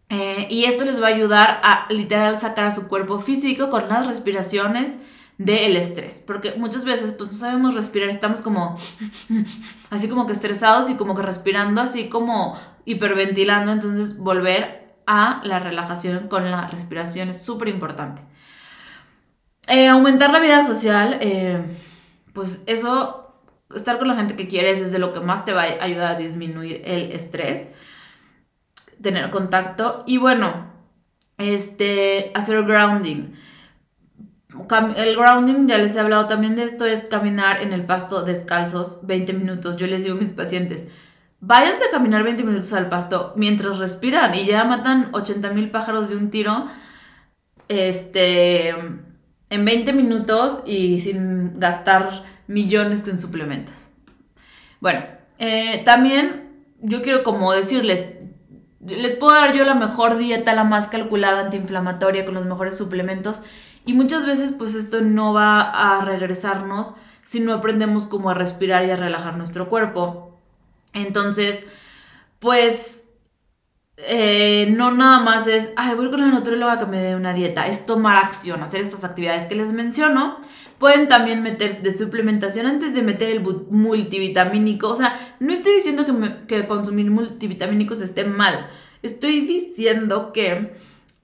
Eh, 0.10 0.47
y 0.50 0.65
esto 0.65 0.86
les 0.86 1.02
va 1.02 1.08
a 1.08 1.10
ayudar 1.10 1.60
a 1.63 1.88
literal 1.89 2.38
sacar 2.38 2.65
a 2.65 2.71
su 2.71 2.88
cuerpo 2.88 3.19
físico 3.19 3.69
con 3.69 3.89
las 3.89 4.08
respiraciones 4.08 4.97
del 5.38 5.76
estrés, 5.78 6.23
porque 6.26 6.56
muchas 6.58 6.84
veces 6.84 7.13
pues 7.13 7.30
no 7.32 7.36
sabemos 7.38 7.76
respirar, 7.76 8.10
estamos 8.10 8.41
como 8.41 8.78
así 9.91 10.10
como 10.10 10.26
que 10.26 10.34
estresados 10.34 10.89
y 10.89 10.95
como 10.95 11.13
que 11.13 11.21
respirando 11.21 11.82
así 11.82 12.10
como 12.10 12.58
hiperventilando, 12.86 13.71
entonces 13.71 14.17
volver 14.17 14.95
a 15.06 15.41
la 15.43 15.60
relajación 15.60 16.28
con 16.28 16.50
la 16.50 16.67
respiración 16.67 17.30
es 17.30 17.41
súper 17.41 17.67
importante. 17.67 18.23
Eh, 19.67 19.88
aumentar 19.88 20.32
la 20.32 20.39
vida 20.39 20.63
social, 20.63 21.17
eh, 21.21 21.62
pues 22.34 22.63
eso, 22.65 23.41
estar 23.76 24.00
con 24.00 24.08
la 24.08 24.15
gente 24.15 24.36
que 24.36 24.47
quieres 24.47 24.80
es 24.80 24.91
de 24.91 25.00
lo 25.00 25.13
que 25.13 25.19
más 25.19 25.45
te 25.45 25.54
va 25.54 25.63
a 25.63 25.84
ayudar 25.84 26.15
a 26.15 26.19
disminuir 26.19 26.82
el 26.86 27.12
estrés, 27.12 27.69
tener 29.02 29.30
contacto 29.30 30.04
y 30.08 30.17
bueno, 30.17 30.71
este, 31.38 32.32
hacer 32.34 32.63
grounding 32.63 33.34
el 34.95 35.15
grounding, 35.15 35.67
ya 35.67 35.77
les 35.77 35.95
he 35.95 35.99
hablado 35.99 36.27
también 36.27 36.55
de 36.55 36.63
esto, 36.63 36.85
es 36.85 37.01
caminar 37.01 37.61
en 37.61 37.73
el 37.73 37.85
pasto 37.85 38.23
descalzos 38.23 39.05
20 39.05 39.33
minutos. 39.33 39.77
Yo 39.77 39.87
les 39.87 40.03
digo 40.03 40.15
a 40.15 40.19
mis 40.19 40.33
pacientes, 40.33 40.85
váyanse 41.39 41.85
a 41.85 41.91
caminar 41.91 42.23
20 42.23 42.43
minutos 42.43 42.73
al 42.73 42.89
pasto 42.89 43.33
mientras 43.35 43.79
respiran 43.79 44.33
y 44.35 44.45
ya 44.45 44.63
matan 44.63 45.09
80 45.13 45.51
mil 45.51 45.69
pájaros 45.69 46.09
de 46.09 46.15
un 46.15 46.29
tiro 46.29 46.67
este, 47.67 48.69
en 48.69 49.65
20 49.65 49.93
minutos 49.93 50.63
y 50.65 50.99
sin 50.99 51.59
gastar 51.59 52.23
millones 52.47 53.07
en 53.07 53.17
suplementos. 53.17 53.89
Bueno, 54.79 55.03
eh, 55.39 55.81
también 55.85 56.65
yo 56.81 57.01
quiero 57.01 57.23
como 57.23 57.51
decirles, 57.53 58.13
les 58.79 59.13
puedo 59.13 59.33
dar 59.33 59.53
yo 59.53 59.65
la 59.65 59.75
mejor 59.75 60.17
dieta, 60.17 60.53
la 60.53 60.63
más 60.63 60.87
calculada, 60.87 61.41
antiinflamatoria, 61.41 62.25
con 62.25 62.35
los 62.35 62.45
mejores 62.45 62.77
suplementos. 62.77 63.43
Y 63.88 63.93
muchas 63.93 64.26
veces 64.26 64.52
pues 64.52 64.76
esto 64.76 65.02
no 65.02 65.34
va 65.34 65.62
a 65.62 66.04
regresarnos 66.04 66.93
si 67.23 67.39
no 67.39 67.54
aprendemos 67.54 68.06
cómo 68.06 68.30
a 68.30 68.34
respirar 68.34 68.86
y 68.86 68.91
a 68.91 68.97
relajar 68.97 69.38
nuestro 69.38 69.69
cuerpo. 69.69 70.38
Entonces, 70.93 71.65
pues 72.39 73.06
eh, 73.95 74.73
no 74.76 74.91
nada 74.91 75.21
más 75.21 75.47
es, 75.47 75.71
ay, 75.78 75.95
voy 75.95 76.10
con 76.10 76.19
la 76.19 76.28
nutróloga 76.28 76.78
que 76.78 76.86
me 76.86 77.02
dé 77.02 77.15
una 77.15 77.34
dieta, 77.34 77.67
es 77.67 77.86
tomar 77.86 78.17
acción, 78.17 78.62
hacer 78.62 78.82
estas 78.82 79.06
actividades 79.06 79.45
que 79.45 79.56
les 79.56 79.71
menciono. 79.71 80.38
Pueden 80.80 81.08
también 81.08 81.41
meter 81.41 81.82
de 81.82 81.91
suplementación 81.91 82.65
antes 82.65 82.93
de 82.93 83.04
meter 83.04 83.30
el 83.30 83.41
multivitamínico. 83.41 84.89
O 84.89 84.95
sea, 84.97 85.38
no 85.39 85.54
estoy 85.54 85.76
diciendo 85.76 86.06
que, 86.06 86.45
que 86.45 86.67
consumir 86.67 87.10
multivitamínicos 87.10 88.02
esté 88.02 88.26
mal. 88.26 88.67
Estoy 89.02 89.41
diciendo 89.41 90.34
que 90.34 90.76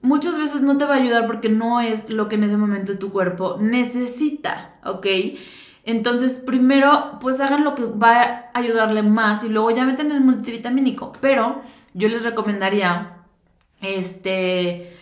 muchas 0.04 0.38
veces 0.38 0.62
no 0.62 0.76
te 0.76 0.84
va 0.84 0.94
a 0.94 0.98
ayudar 0.98 1.26
porque 1.26 1.48
no 1.48 1.80
es 1.80 2.10
lo 2.10 2.28
que 2.28 2.36
en 2.36 2.44
ese 2.44 2.56
momento 2.56 2.98
tu 2.98 3.10
cuerpo 3.10 3.56
necesita, 3.58 4.76
¿ok? 4.84 5.06
Entonces, 5.84 6.34
primero, 6.34 7.18
pues 7.20 7.40
hagan 7.40 7.64
lo 7.64 7.74
que 7.74 7.84
va 7.84 8.22
a 8.22 8.50
ayudarle 8.54 9.02
más 9.02 9.44
y 9.44 9.48
luego 9.48 9.70
ya 9.70 9.84
meten 9.84 10.12
el 10.12 10.20
multivitamínico. 10.20 11.12
Pero 11.20 11.62
yo 11.94 12.08
les 12.08 12.24
recomendaría, 12.24 13.18
este, 13.80 14.96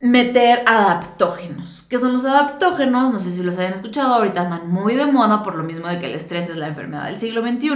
meter 0.00 0.62
adaptógenos. 0.66 1.82
¿Qué 1.88 1.98
son 1.98 2.12
los 2.12 2.24
adaptógenos? 2.24 3.12
No 3.12 3.20
sé 3.20 3.32
si 3.32 3.42
los 3.42 3.58
hayan 3.58 3.72
escuchado, 3.72 4.14
ahorita 4.14 4.42
andan 4.42 4.68
muy 4.68 4.94
de 4.94 5.06
moda 5.06 5.42
por 5.42 5.56
lo 5.56 5.64
mismo 5.64 5.88
de 5.88 5.98
que 5.98 6.06
el 6.06 6.14
estrés 6.14 6.48
es 6.48 6.56
la 6.56 6.68
enfermedad 6.68 7.06
del 7.06 7.18
siglo 7.20 7.42
XXI. 7.42 7.70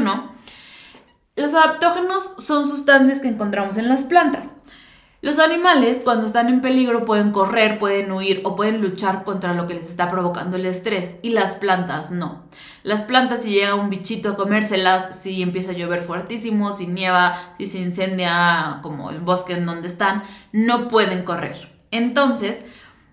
Los 1.36 1.54
adaptógenos 1.54 2.34
son 2.38 2.66
sustancias 2.66 3.20
que 3.20 3.28
encontramos 3.28 3.78
en 3.78 3.88
las 3.88 4.04
plantas. 4.04 4.59
Los 5.22 5.38
animales, 5.38 6.00
cuando 6.02 6.24
están 6.24 6.48
en 6.48 6.62
peligro, 6.62 7.04
pueden 7.04 7.30
correr, 7.30 7.78
pueden 7.78 8.10
huir 8.10 8.40
o 8.44 8.56
pueden 8.56 8.80
luchar 8.80 9.22
contra 9.22 9.52
lo 9.52 9.66
que 9.66 9.74
les 9.74 9.90
está 9.90 10.10
provocando 10.10 10.56
el 10.56 10.64
estrés 10.64 11.16
y 11.20 11.30
las 11.30 11.56
plantas 11.56 12.10
no. 12.10 12.44
Las 12.84 13.02
plantas, 13.02 13.42
si 13.42 13.50
llega 13.50 13.74
un 13.74 13.90
bichito 13.90 14.30
a 14.30 14.36
comérselas, 14.36 15.20
si 15.20 15.42
empieza 15.42 15.72
a 15.72 15.74
llover 15.74 16.04
fuertísimo, 16.04 16.72
si 16.72 16.86
nieva, 16.86 17.34
si 17.58 17.66
se 17.66 17.80
incendia 17.80 18.78
como 18.80 19.10
el 19.10 19.20
bosque 19.20 19.52
en 19.52 19.66
donde 19.66 19.88
están, 19.88 20.22
no 20.52 20.88
pueden 20.88 21.24
correr. 21.24 21.70
Entonces, 21.90 22.64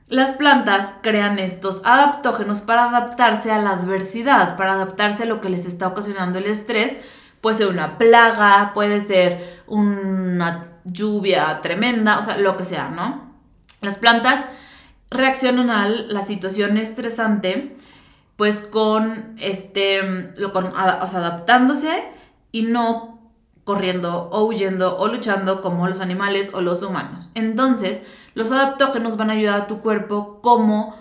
las 0.08 0.32
plantas 0.32 0.96
crean 1.02 1.40
estos 1.40 1.82
adaptógenos 1.84 2.62
para 2.62 2.86
adaptarse 2.86 3.52
a 3.52 3.62
la 3.62 3.72
adversidad, 3.72 4.56
para 4.56 4.76
adaptarse 4.76 5.24
a 5.24 5.26
lo 5.26 5.42
que 5.42 5.50
les 5.50 5.66
está 5.66 5.88
ocasionando 5.88 6.38
el 6.38 6.46
estrés. 6.46 6.96
Puede 7.42 7.58
ser 7.58 7.68
una 7.68 7.98
plaga, 7.98 8.72
puede 8.74 9.02
ser 9.02 9.62
una 9.68 10.77
lluvia 10.92 11.60
tremenda, 11.62 12.20
o 12.20 12.24
sea, 12.24 12.38
lo 12.38 12.58
que 12.58 12.66
sea, 12.66 12.90
¿no? 12.90 13.34
Las 13.82 13.96
plantas 13.96 14.46
reaccionan 15.10 15.70
a 15.70 15.88
la 15.88 16.22
situación 16.22 16.78
estresante, 16.78 17.78
pues 18.36 18.62
con 18.62 19.36
este, 19.40 20.34
lo 20.36 20.52
con, 20.52 20.68
o 20.68 21.08
sea, 21.10 21.20
adaptándose 21.20 22.04
y 22.52 22.64
no 22.64 23.18
corriendo 23.64 24.30
o 24.32 24.46
huyendo 24.46 24.98
o 24.98 25.08
luchando 25.08 25.62
como 25.62 25.88
los 25.88 26.00
animales 26.00 26.54
o 26.54 26.62
los 26.62 26.82
humanos. 26.84 27.32
Entonces, 27.36 28.02
los 28.34 28.52
adaptógenos 28.52 29.18
van 29.18 29.30
a 29.30 29.34
ayudar 29.34 29.62
a 29.62 29.68
tu 29.68 29.82
cuerpo 29.82 30.40
como... 30.42 30.96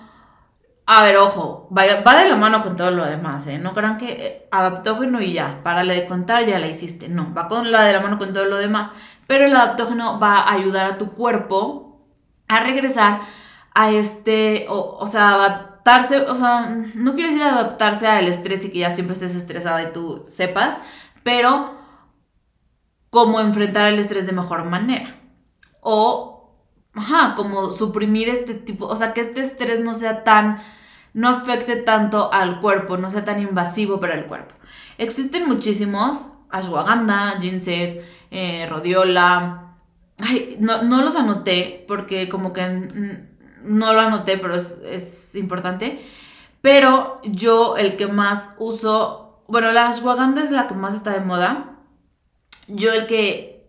A 0.88 1.02
ver, 1.02 1.16
ojo, 1.16 1.68
va, 1.76 1.82
va 2.06 2.22
de 2.22 2.28
la 2.28 2.36
mano 2.36 2.62
con 2.62 2.76
todo 2.76 2.92
lo 2.92 3.04
demás, 3.04 3.46
¿eh? 3.48 3.58
No 3.58 3.72
crean 3.74 3.98
que 3.98 4.12
eh, 4.12 4.48
adaptógeno 4.52 5.20
y 5.20 5.32
ya, 5.32 5.60
párale 5.64 5.96
de 5.96 6.06
contar, 6.06 6.46
ya 6.46 6.60
la 6.60 6.68
hiciste. 6.68 7.08
No, 7.08 7.34
va 7.34 7.48
con 7.48 7.72
la 7.72 7.82
de 7.84 7.92
la 7.92 8.00
mano 8.00 8.18
con 8.18 8.32
todo 8.32 8.44
lo 8.44 8.56
demás 8.56 8.90
pero 9.26 9.46
el 9.46 9.56
adaptógeno 9.56 10.18
va 10.20 10.40
a 10.40 10.52
ayudar 10.52 10.86
a 10.86 10.98
tu 10.98 11.12
cuerpo 11.12 12.06
a 12.48 12.60
regresar 12.60 13.20
a 13.74 13.90
este, 13.90 14.66
o, 14.68 15.06
sea, 15.06 15.34
adaptarse, 15.34 16.20
o 16.20 16.34
sea, 16.34 16.68
no 16.94 17.14
quiero 17.14 17.28
decir 17.28 17.42
adaptarse 17.42 18.06
al 18.06 18.26
estrés 18.26 18.64
y 18.64 18.72
que 18.72 18.78
ya 18.78 18.90
siempre 18.90 19.14
estés 19.14 19.34
estresada 19.34 19.82
y 19.82 19.92
tú 19.92 20.24
sepas, 20.28 20.78
pero 21.22 21.76
cómo 23.10 23.40
enfrentar 23.40 23.88
el 23.88 23.98
estrés 23.98 24.26
de 24.26 24.32
mejor 24.32 24.64
manera. 24.64 25.14
O, 25.80 26.54
ajá, 26.94 27.34
como 27.34 27.70
suprimir 27.70 28.28
este 28.28 28.54
tipo, 28.54 28.86
o 28.86 28.96
sea, 28.96 29.12
que 29.12 29.20
este 29.20 29.42
estrés 29.42 29.80
no 29.80 29.94
sea 29.94 30.24
tan, 30.24 30.62
no 31.12 31.28
afecte 31.28 31.76
tanto 31.76 32.32
al 32.32 32.60
cuerpo, 32.60 32.96
no 32.96 33.10
sea 33.10 33.24
tan 33.24 33.40
invasivo 33.40 34.00
para 34.00 34.14
el 34.14 34.26
cuerpo. 34.26 34.54
Existen 34.98 35.46
muchísimos, 35.46 36.28
ashwagandha, 36.50 37.38
ginseng, 37.40 38.00
eh, 38.30 38.66
rodiola. 38.68 39.76
Ay, 40.18 40.56
no, 40.60 40.82
los 40.82 41.16
anoté 41.16 41.84
porque 41.86 42.28
como 42.28 42.52
que 42.52 42.62
no 43.62 43.92
lo 43.92 44.00
anoté, 44.00 44.38
pero 44.38 44.54
es, 44.54 45.34
importante. 45.34 46.04
Pero 46.62 47.20
yo 47.24 47.76
el 47.76 47.96
que 47.96 48.06
más 48.06 48.54
uso, 48.58 49.42
bueno, 49.46 49.72
la 49.72 49.88
ashwagandha 49.88 50.42
es 50.42 50.50
la 50.50 50.66
que 50.66 50.74
más 50.74 50.94
está 50.94 51.12
de 51.12 51.20
moda. 51.20 51.76
Yo 52.68 52.92
el 52.92 53.06
que 53.06 53.68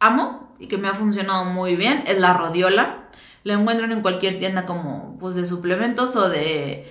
amo 0.00 0.56
y 0.58 0.68
que 0.68 0.78
me 0.78 0.88
ha 0.88 0.94
funcionado 0.94 1.44
muy 1.44 1.76
bien 1.76 2.02
es 2.06 2.18
la 2.18 2.34
rodiola. 2.34 3.08
La 3.44 3.54
encuentran 3.54 3.92
en 3.92 4.02
cualquier 4.02 4.38
tienda 4.38 4.66
como 4.66 5.16
pues 5.20 5.36
de 5.36 5.46
suplementos 5.46 6.16
o 6.16 6.28
de 6.28 6.90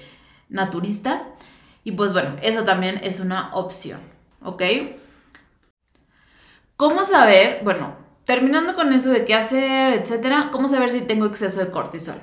naturista. 0.49 1.23
Y 1.83 1.91
pues 1.91 2.13
bueno, 2.13 2.35
eso 2.41 2.63
también 2.63 2.99
es 3.03 3.19
una 3.19 3.53
opción, 3.53 4.01
¿ok? 4.41 4.61
¿Cómo 6.77 7.05
saber, 7.05 7.61
bueno, 7.63 7.95
terminando 8.25 8.75
con 8.75 8.91
eso 8.91 9.09
de 9.09 9.23
qué 9.23 9.33
hacer, 9.33 9.93
etcétera, 9.93 10.49
cómo 10.51 10.67
saber 10.67 10.89
si 10.89 10.99
tengo 10.99 11.25
exceso 11.25 11.61
de 11.61 11.71
cortisol? 11.71 12.19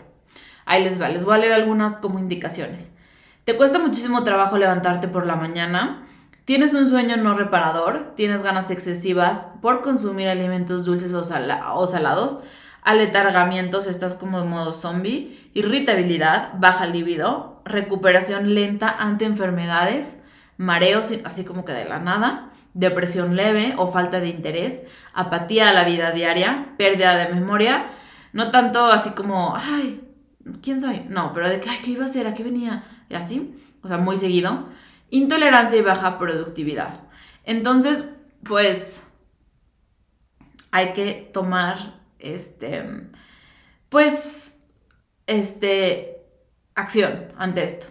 Ahí 0.67 0.85
les 0.85 1.01
va, 1.01 1.09
les 1.09 1.25
voy 1.25 1.37
a 1.37 1.39
leer 1.39 1.55
algunas 1.55 1.97
como 1.97 2.19
indicaciones. 2.19 2.93
¿Te 3.45 3.57
cuesta 3.57 3.79
muchísimo 3.79 4.25
trabajo 4.25 4.59
levantarte 4.59 5.09
por 5.09 5.25
la 5.25 5.37
mañana? 5.37 6.07
¿Tienes 6.45 6.75
un 6.75 6.87
sueño 6.87 7.17
no 7.17 7.33
reparador? 7.33 8.13
¿Tienes 8.15 8.43
ganas 8.43 8.71
excesivas 8.71 9.49
por 9.63 9.81
consumir 9.81 10.29
alimentos 10.29 10.85
dulces 10.85 11.15
o, 11.15 11.25
salados? 11.25 12.41
Aletargamientos, 12.83 13.87
estás 13.87 14.17
como 14.17 14.39
en 14.43 14.51
modo 14.51 14.75
zombie. 14.75 15.51
Irritabilidad, 15.55 16.51
baja 16.59 16.85
libido. 16.85 17.63
Recuperación 17.65 18.55
lenta 18.55 18.91
ante 18.91 19.25
enfermedades. 19.25 20.19
Mareos, 20.59 21.11
así 21.25 21.47
como 21.47 21.65
que 21.65 21.73
de 21.73 21.87
la 21.87 22.01
nada 22.01 22.52
depresión 22.75 23.37
leve 23.37 23.75
o 23.77 23.91
falta 23.93 24.21
de 24.21 24.29
interés, 24.29 24.83
apatía 25.13 25.69
a 25.69 25.73
la 25.73 25.85
vida 25.85 26.13
diaria, 26.13 26.75
pérdida 26.79 27.17
de 27.17 27.35
memoria, 27.35 27.91
no 28.33 28.51
tanto 28.51 28.87
así 28.87 29.11
como, 29.11 29.55
ay, 29.57 30.01
¿quién 30.63 30.81
soy? 30.81 31.05
No, 31.09 31.33
pero 31.33 31.49
de 31.49 31.61
que, 31.61 31.69
ay, 31.69 31.79
¿qué 31.85 31.91
iba 31.91 32.05
a 32.05 32.07
hacer? 32.07 32.27
¿A 32.27 32.35
qué 32.35 32.43
venía? 32.43 32.85
Y 33.09 33.15
así, 33.15 33.55
o 33.83 33.89
sea, 33.89 33.99
muy 33.99 34.17
seguido. 34.17 34.69
Intolerancia 35.11 35.79
y 35.79 35.83
baja 35.83 36.19
productividad. 36.19 37.01
Entonces, 37.45 38.09
pues, 38.45 39.01
hay 40.71 40.95
que 40.95 41.29
tomar, 41.33 42.01
este, 42.19 43.11
pues, 43.91 44.61
este, 45.27 46.23
acción 46.75 47.29
ante 47.37 47.65
esto. 47.65 47.89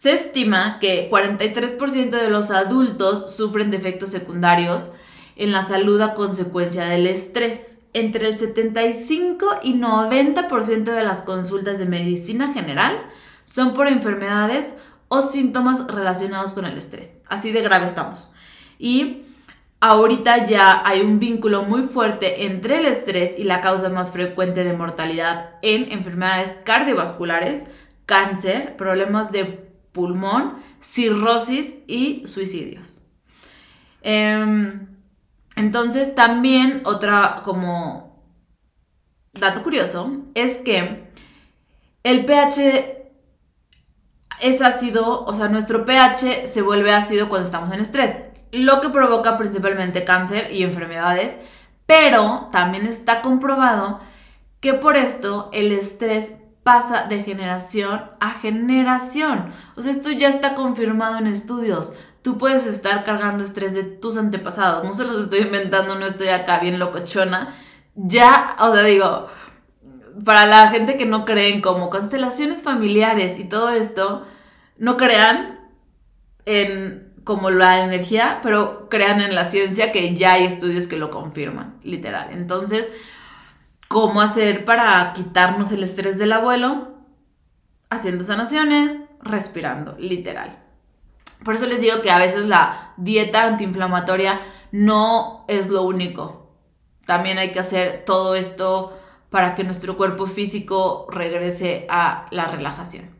Se 0.00 0.14
estima 0.14 0.78
que 0.78 1.10
43% 1.10 2.08
de 2.08 2.30
los 2.30 2.50
adultos 2.50 3.36
sufren 3.36 3.70
de 3.70 3.76
efectos 3.76 4.10
secundarios 4.10 4.92
en 5.36 5.52
la 5.52 5.60
salud 5.60 6.00
a 6.00 6.14
consecuencia 6.14 6.86
del 6.86 7.06
estrés. 7.06 7.80
Entre 7.92 8.26
el 8.26 8.34
75 8.34 9.46
y 9.62 9.74
90% 9.74 10.84
de 10.84 11.04
las 11.04 11.20
consultas 11.20 11.78
de 11.78 11.84
medicina 11.84 12.50
general 12.54 12.98
son 13.44 13.74
por 13.74 13.88
enfermedades 13.88 14.74
o 15.08 15.20
síntomas 15.20 15.86
relacionados 15.86 16.54
con 16.54 16.64
el 16.64 16.78
estrés. 16.78 17.18
Así 17.28 17.52
de 17.52 17.60
grave 17.60 17.84
estamos. 17.84 18.30
Y 18.78 19.24
ahorita 19.80 20.46
ya 20.46 20.80
hay 20.82 21.02
un 21.02 21.18
vínculo 21.18 21.64
muy 21.64 21.82
fuerte 21.82 22.46
entre 22.46 22.78
el 22.78 22.86
estrés 22.86 23.38
y 23.38 23.44
la 23.44 23.60
causa 23.60 23.90
más 23.90 24.12
frecuente 24.12 24.64
de 24.64 24.72
mortalidad 24.72 25.56
en 25.60 25.92
enfermedades 25.92 26.58
cardiovasculares, 26.64 27.66
cáncer, 28.06 28.78
problemas 28.78 29.30
de 29.30 29.68
pulmón, 29.92 30.54
cirrosis 30.80 31.74
y 31.86 32.26
suicidios. 32.26 33.02
Em, 34.02 34.88
entonces 35.56 36.14
también 36.14 36.82
otra 36.84 37.42
como 37.44 38.24
dato 39.32 39.62
curioso 39.62 40.12
es 40.34 40.58
que 40.58 41.10
el 42.02 42.24
pH 42.24 43.00
es 44.40 44.62
ácido, 44.62 45.24
o 45.24 45.34
sea, 45.34 45.48
nuestro 45.48 45.84
pH 45.84 46.46
se 46.46 46.62
vuelve 46.62 46.94
ácido 46.94 47.28
cuando 47.28 47.46
estamos 47.46 47.72
en 47.72 47.80
estrés, 47.80 48.18
lo 48.52 48.80
que 48.80 48.88
provoca 48.88 49.36
principalmente 49.36 50.04
cáncer 50.04 50.52
y 50.52 50.62
enfermedades, 50.62 51.36
pero 51.86 52.48
también 52.50 52.86
está 52.86 53.20
comprobado 53.20 54.00
que 54.60 54.74
por 54.74 54.96
esto 54.96 55.50
el 55.52 55.72
estrés 55.72 56.32
pasa 56.62 57.04
de 57.04 57.22
generación 57.22 58.02
a 58.20 58.30
generación. 58.32 59.52
O 59.76 59.82
sea, 59.82 59.92
esto 59.92 60.10
ya 60.10 60.28
está 60.28 60.54
confirmado 60.54 61.18
en 61.18 61.26
estudios. 61.26 61.94
tú 62.22 62.36
puedes 62.36 62.66
estar 62.66 63.02
cargando 63.04 63.42
estrés 63.42 63.72
de 63.72 63.82
tus 63.82 64.18
antepasados. 64.18 64.84
No 64.84 64.92
se 64.92 65.04
los 65.04 65.22
estoy 65.22 65.40
inventando, 65.40 65.94
no 65.94 66.04
estoy 66.04 66.28
acá 66.28 66.58
bien 66.58 66.78
locochona. 66.78 67.54
Ya, 67.94 68.56
o 68.58 68.72
sea, 68.72 68.82
digo, 68.82 69.28
para 70.24 70.44
la 70.46 70.68
gente 70.68 70.96
que 70.98 71.06
no 71.06 71.24
cree 71.24 71.54
en 71.54 71.62
como 71.62 71.88
constelaciones 71.88 72.62
familiares 72.62 73.38
y 73.38 73.44
todo 73.44 73.70
esto, 73.70 74.26
no 74.76 74.96
crean 74.96 75.60
en 76.44 77.14
como 77.24 77.50
la 77.50 77.84
energía, 77.84 78.40
pero 78.42 78.88
crean 78.88 79.20
en 79.20 79.34
la 79.34 79.44
ciencia 79.44 79.92
que 79.92 80.14
ya 80.14 80.32
hay 80.34 80.44
estudios 80.44 80.86
que 80.86 80.96
lo 80.96 81.10
confirman, 81.10 81.78
literal. 81.82 82.28
Entonces, 82.32 82.90
¿cómo 83.90 84.20
hacer 84.20 84.64
para 84.64 85.12
quitarnos 85.14 85.72
el 85.72 85.82
estrés 85.82 86.16
del 86.16 86.32
abuelo? 86.32 86.94
Haciendo 87.90 88.22
sanaciones, 88.22 89.00
respirando, 89.20 89.96
literal. 89.98 90.62
Por 91.44 91.56
eso 91.56 91.66
les 91.66 91.80
digo 91.80 92.00
que 92.00 92.12
a 92.12 92.18
veces 92.18 92.46
la 92.46 92.94
dieta 92.96 93.42
antiinflamatoria 93.42 94.40
no 94.70 95.44
es 95.48 95.70
lo 95.70 95.82
único. 95.82 96.52
También 97.04 97.38
hay 97.38 97.50
que 97.50 97.58
hacer 97.58 98.04
todo 98.06 98.36
esto 98.36 98.96
para 99.28 99.56
que 99.56 99.64
nuestro 99.64 99.96
cuerpo 99.96 100.28
físico 100.28 101.08
regrese 101.10 101.88
a 101.90 102.26
la 102.30 102.46
relajación. 102.46 103.10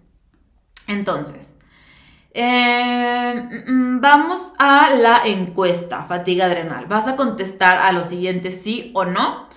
Entonces, 0.86 1.56
eh, 2.32 3.64
mm, 3.66 4.00
vamos 4.00 4.52
a 4.60 4.90
la 4.90 5.22
encuesta, 5.24 6.04
fatiga 6.04 6.44
adrenal. 6.46 6.86
Vas 6.86 7.08
a 7.08 7.16
contestar 7.16 7.78
a 7.78 7.90
lo 7.90 8.04
siguiente 8.04 8.52
sí 8.52 8.92
o 8.94 9.04
no 9.04 9.49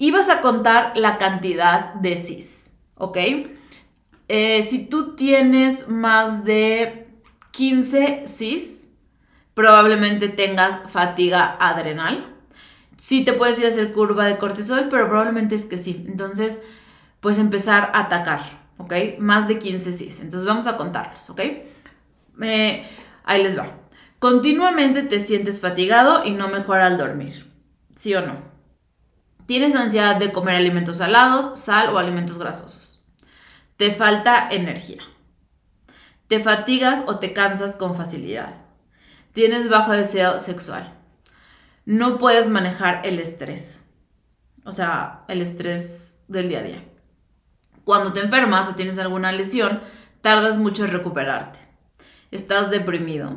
y 0.00 0.12
vas 0.12 0.30
a 0.30 0.40
contar 0.40 0.94
la 0.96 1.18
cantidad 1.18 1.92
de 1.92 2.16
cis, 2.16 2.78
¿ok? 2.96 3.18
Eh, 4.28 4.62
si 4.62 4.86
tú 4.86 5.14
tienes 5.14 5.88
más 5.88 6.42
de 6.42 7.06
15 7.50 8.22
cis, 8.26 8.88
probablemente 9.52 10.30
tengas 10.30 10.90
fatiga 10.90 11.54
adrenal. 11.60 12.34
Sí 12.96 13.26
te 13.26 13.34
puedes 13.34 13.58
ir 13.58 13.66
a 13.66 13.68
hacer 13.68 13.92
curva 13.92 14.24
de 14.24 14.38
cortisol, 14.38 14.88
pero 14.88 15.06
probablemente 15.06 15.54
es 15.54 15.66
que 15.66 15.76
sí. 15.76 16.06
Entonces, 16.08 16.62
puedes 17.20 17.38
empezar 17.38 17.92
a 17.92 18.00
atacar, 18.00 18.40
¿ok? 18.78 18.94
Más 19.18 19.48
de 19.48 19.58
15 19.58 19.92
cis. 19.92 20.20
Entonces 20.20 20.48
vamos 20.48 20.66
a 20.66 20.78
contarlos, 20.78 21.28
¿ok? 21.28 21.40
ahí 23.24 23.42
les 23.42 23.58
va. 23.58 23.68
Continuamente 24.18 25.02
te 25.02 25.20
sientes 25.20 25.60
fatigado 25.60 26.24
y 26.24 26.30
no 26.30 26.48
mejora 26.48 26.86
al 26.86 26.96
dormir. 26.96 27.52
¿Sí 27.94 28.14
o 28.14 28.22
no? 28.22 28.49
Tienes 29.50 29.74
ansiedad 29.74 30.14
de 30.14 30.30
comer 30.30 30.54
alimentos 30.54 30.98
salados, 30.98 31.58
sal 31.58 31.92
o 31.92 31.98
alimentos 31.98 32.38
grasosos. 32.38 33.04
Te 33.76 33.92
falta 33.92 34.46
energía. 34.48 35.02
Te 36.28 36.38
fatigas 36.38 37.02
o 37.08 37.18
te 37.18 37.32
cansas 37.32 37.74
con 37.74 37.96
facilidad. 37.96 38.54
Tienes 39.32 39.68
bajo 39.68 39.90
deseo 39.90 40.38
sexual. 40.38 40.96
No 41.84 42.16
puedes 42.18 42.48
manejar 42.48 43.00
el 43.04 43.18
estrés. 43.18 43.86
O 44.64 44.70
sea, 44.70 45.24
el 45.26 45.42
estrés 45.42 46.20
del 46.28 46.48
día 46.48 46.60
a 46.60 46.62
día. 46.62 46.84
Cuando 47.82 48.12
te 48.12 48.20
enfermas 48.20 48.68
o 48.68 48.76
tienes 48.76 49.00
alguna 49.00 49.32
lesión, 49.32 49.80
tardas 50.20 50.58
mucho 50.58 50.84
en 50.84 50.92
recuperarte 50.92 51.58
estás 52.30 52.70
deprimido. 52.70 53.36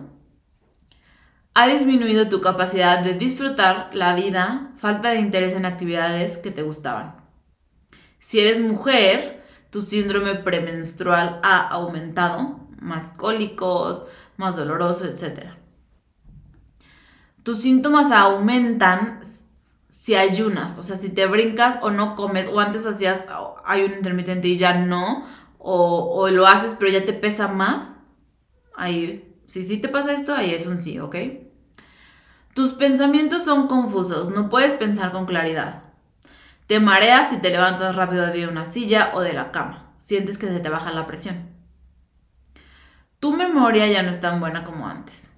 Ha 1.53 1.67
disminuido 1.67 2.29
tu 2.29 2.41
capacidad 2.41 3.03
de 3.03 3.13
disfrutar 3.13 3.89
la 3.93 4.15
vida, 4.15 4.71
falta 4.75 5.09
de 5.09 5.19
interés 5.19 5.53
en 5.53 5.65
actividades 5.65 6.37
que 6.37 6.51
te 6.51 6.63
gustaban. 6.63 7.15
Si 8.19 8.39
eres 8.39 8.59
mujer, 8.59 9.43
tu 9.69 9.81
síndrome 9.81 10.35
premenstrual 10.35 11.39
ha 11.43 11.59
aumentado, 11.67 12.67
más 12.79 13.11
cólicos, 13.11 14.05
más 14.37 14.55
doloroso, 14.55 15.05
etc. 15.05 15.51
Tus 17.43 17.59
síntomas 17.59 18.11
aumentan 18.11 19.21
si 19.89 20.15
ayunas, 20.15 20.79
o 20.79 20.83
sea, 20.83 20.95
si 20.95 21.09
te 21.09 21.27
brincas 21.27 21.77
o 21.81 21.91
no 21.91 22.15
comes, 22.15 22.47
o 22.47 22.59
antes 22.59 22.85
hacías 22.85 23.27
hay 23.63 23.83
un 23.83 23.93
intermitente 23.93 24.47
y 24.47 24.57
ya 24.57 24.73
no, 24.73 25.25
o, 25.59 26.19
o 26.19 26.29
lo 26.29 26.47
haces 26.47 26.75
pero 26.79 26.91
ya 26.91 27.05
te 27.05 27.13
pesa 27.13 27.47
más, 27.47 27.97
Ahí, 28.75 29.35
si 29.45 29.63
sí 29.63 29.77
te 29.79 29.89
pasa 29.89 30.13
esto, 30.13 30.33
ahí 30.33 30.53
es 30.53 30.65
un 30.65 30.79
sí, 30.79 30.99
¿ok? 30.99 31.15
Tus 32.53 32.73
pensamientos 32.73 33.43
son 33.43 33.67
confusos, 33.67 34.29
no 34.29 34.49
puedes 34.49 34.75
pensar 34.75 35.11
con 35.11 35.25
claridad. 35.25 35.83
Te 36.67 36.79
mareas 36.79 37.31
si 37.31 37.37
te 37.37 37.49
levantas 37.49 37.95
rápido 37.95 38.27
de 38.27 38.47
una 38.47 38.65
silla 38.65 39.11
o 39.15 39.21
de 39.21 39.33
la 39.33 39.51
cama. 39.51 39.93
Sientes 39.97 40.37
que 40.37 40.47
se 40.47 40.59
te 40.59 40.69
baja 40.69 40.91
la 40.91 41.07
presión. 41.07 41.49
Tu 43.19 43.35
memoria 43.35 43.87
ya 43.87 44.03
no 44.03 44.11
es 44.11 44.21
tan 44.21 44.39
buena 44.39 44.63
como 44.63 44.87
antes. 44.87 45.33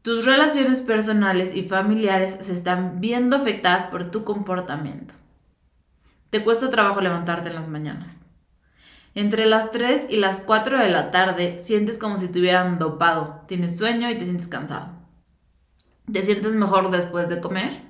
Tus 0.00 0.24
relaciones 0.24 0.80
personales 0.80 1.54
y 1.54 1.64
familiares 1.64 2.38
se 2.40 2.54
están 2.54 3.00
viendo 3.00 3.36
afectadas 3.36 3.84
por 3.84 4.10
tu 4.10 4.24
comportamiento. 4.24 5.14
Te 6.30 6.42
cuesta 6.42 6.70
trabajo 6.70 7.00
levantarte 7.00 7.48
en 7.48 7.54
las 7.54 7.68
mañanas. 7.68 8.30
Entre 9.14 9.46
las 9.46 9.72
3 9.72 10.06
y 10.08 10.16
las 10.16 10.40
4 10.40 10.78
de 10.78 10.88
la 10.88 11.10
tarde 11.10 11.58
sientes 11.58 11.98
como 11.98 12.16
si 12.16 12.28
te 12.28 12.38
hubieran 12.38 12.78
dopado. 12.78 13.42
Tienes 13.46 13.76
sueño 13.76 14.08
y 14.08 14.16
te 14.16 14.24
sientes 14.24 14.48
cansado. 14.48 14.95
¿Te 16.12 16.22
sientes 16.22 16.54
mejor 16.54 16.90
después 16.90 17.28
de 17.28 17.40
comer? 17.40 17.82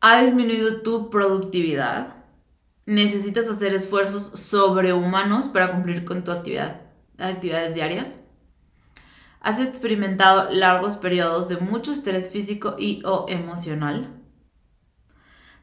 ¿Ha 0.00 0.22
disminuido 0.22 0.82
tu 0.82 1.10
productividad? 1.10 2.14
¿Necesitas 2.86 3.48
hacer 3.50 3.74
esfuerzos 3.74 4.22
sobrehumanos 4.22 5.48
para 5.48 5.72
cumplir 5.72 6.04
con 6.04 6.24
tu 6.24 6.32
actividad, 6.32 6.82
actividades 7.18 7.74
diarias? 7.74 8.20
¿Has 9.40 9.60
experimentado 9.60 10.50
largos 10.50 10.96
periodos 10.96 11.48
de 11.48 11.58
mucho 11.58 11.92
estrés 11.92 12.30
físico 12.30 12.76
y 12.78 13.02
o 13.04 13.26
emocional? 13.28 14.16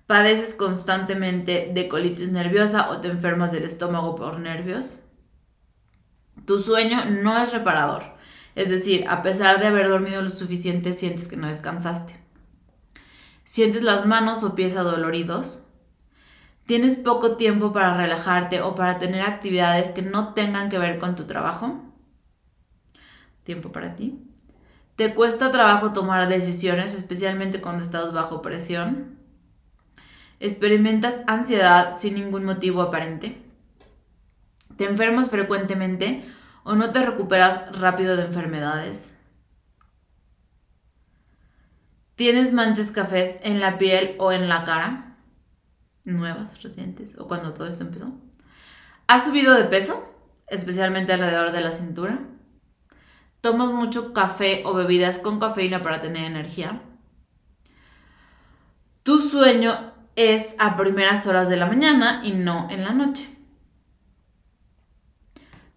padeces 0.07 0.53
constantemente 0.53 1.71
de 1.73 1.87
colitis 1.87 2.31
nerviosa 2.31 2.89
o 2.89 2.99
te 2.99 3.07
enfermas 3.07 3.51
del 3.51 3.63
estómago 3.63 4.15
por 4.15 4.39
nervios. 4.39 4.99
Tu 6.45 6.59
sueño 6.59 7.05
no 7.05 7.37
es 7.41 7.53
reparador, 7.53 8.15
es 8.55 8.69
decir, 8.69 9.05
a 9.07 9.21
pesar 9.23 9.59
de 9.59 9.67
haber 9.67 9.89
dormido 9.89 10.21
lo 10.21 10.29
suficiente, 10.29 10.93
sientes 10.93 11.27
que 11.27 11.37
no 11.37 11.47
descansaste. 11.47 12.15
Sientes 13.43 13.81
las 13.81 14.05
manos 14.05 14.43
o 14.43 14.55
pies 14.55 14.75
adoloridos. 14.75 15.67
Tienes 16.65 16.97
poco 16.97 17.35
tiempo 17.35 17.73
para 17.73 17.97
relajarte 17.97 18.61
o 18.61 18.73
para 18.75 18.99
tener 18.99 19.21
actividades 19.21 19.91
que 19.91 20.01
no 20.01 20.33
tengan 20.33 20.69
que 20.69 20.77
ver 20.77 20.97
con 20.97 21.15
tu 21.15 21.25
trabajo. 21.25 21.81
Tiempo 23.43 23.71
para 23.71 23.95
ti. 23.95 24.23
Te 24.95 25.13
cuesta 25.13 25.51
trabajo 25.51 25.91
tomar 25.91 26.29
decisiones, 26.29 26.93
especialmente 26.93 27.59
cuando 27.59 27.83
estás 27.83 28.13
bajo 28.13 28.41
presión. 28.41 29.17
Experimentas 30.39 31.21
ansiedad 31.25 31.97
sin 31.97 32.15
ningún 32.15 32.45
motivo 32.45 32.81
aparente. 32.81 33.41
Te 34.77 34.85
enfermas 34.85 35.29
frecuentemente 35.29 36.23
o 36.63 36.75
no 36.75 36.91
te 36.91 37.05
recuperas 37.05 37.77
rápido 37.79 38.15
de 38.15 38.25
enfermedades. 38.25 39.15
Tienes 42.15 42.53
manchas 42.53 42.91
cafés 42.91 43.37
en 43.41 43.59
la 43.59 43.77
piel 43.77 44.15
o 44.19 44.31
en 44.31 44.47
la 44.47 44.63
cara. 44.63 45.17
Nuevas, 46.05 46.61
recientes, 46.61 47.17
o 47.17 47.27
cuando 47.27 47.53
todo 47.53 47.67
esto 47.67 47.83
empezó. 47.83 48.13
¿Has 49.07 49.25
subido 49.25 49.55
de 49.55 49.63
peso? 49.65 50.09
Especialmente 50.47 51.13
alrededor 51.13 51.51
de 51.51 51.61
la 51.61 51.71
cintura. 51.71 52.19
¿Tomas 53.41 53.71
mucho 53.71 54.13
café 54.13 54.63
o 54.65 54.73
bebidas 54.73 55.19
con 55.19 55.39
cafeína 55.39 55.81
para 55.81 56.01
tener 56.01 56.25
energía? 56.25 56.81
Tu 59.03 59.19
sueño 59.19 59.93
es 60.15 60.55
a 60.59 60.77
primeras 60.77 61.27
horas 61.27 61.49
de 61.49 61.57
la 61.57 61.65
mañana 61.65 62.21
y 62.23 62.31
no 62.31 62.67
en 62.69 62.83
la 62.83 62.93
noche. 62.93 63.27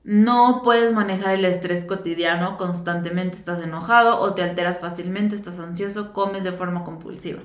No 0.06 0.60
puedes 0.62 0.92
manejar 0.92 1.34
el 1.34 1.44
estrés 1.44 1.84
cotidiano, 1.84 2.56
constantemente 2.58 3.36
estás 3.36 3.60
enojado 3.60 4.20
o 4.20 4.34
te 4.34 4.44
alteras 4.44 4.78
fácilmente, 4.78 5.34
estás 5.34 5.58
ansioso, 5.58 6.12
comes 6.12 6.44
de 6.44 6.52
forma 6.52 6.84
compulsiva. 6.84 7.40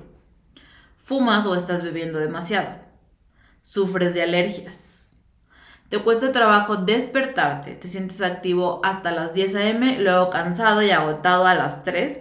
Fumas 0.96 1.44
o 1.44 1.56
estás 1.56 1.82
bebiendo 1.82 2.20
demasiado. 2.20 2.76
Sufres 3.62 4.14
de 4.14 4.22
alergias. 4.22 5.16
Te 5.88 5.98
cuesta 5.98 6.30
trabajo 6.30 6.76
despertarte, 6.76 7.74
te 7.74 7.88
sientes 7.88 8.22
activo 8.22 8.80
hasta 8.84 9.10
las 9.10 9.34
10 9.34 9.56
a.m., 9.56 9.98
luego 9.98 10.30
cansado 10.30 10.82
y 10.82 10.92
agotado 10.92 11.46
a 11.46 11.56
las 11.56 11.82
3 11.82 12.20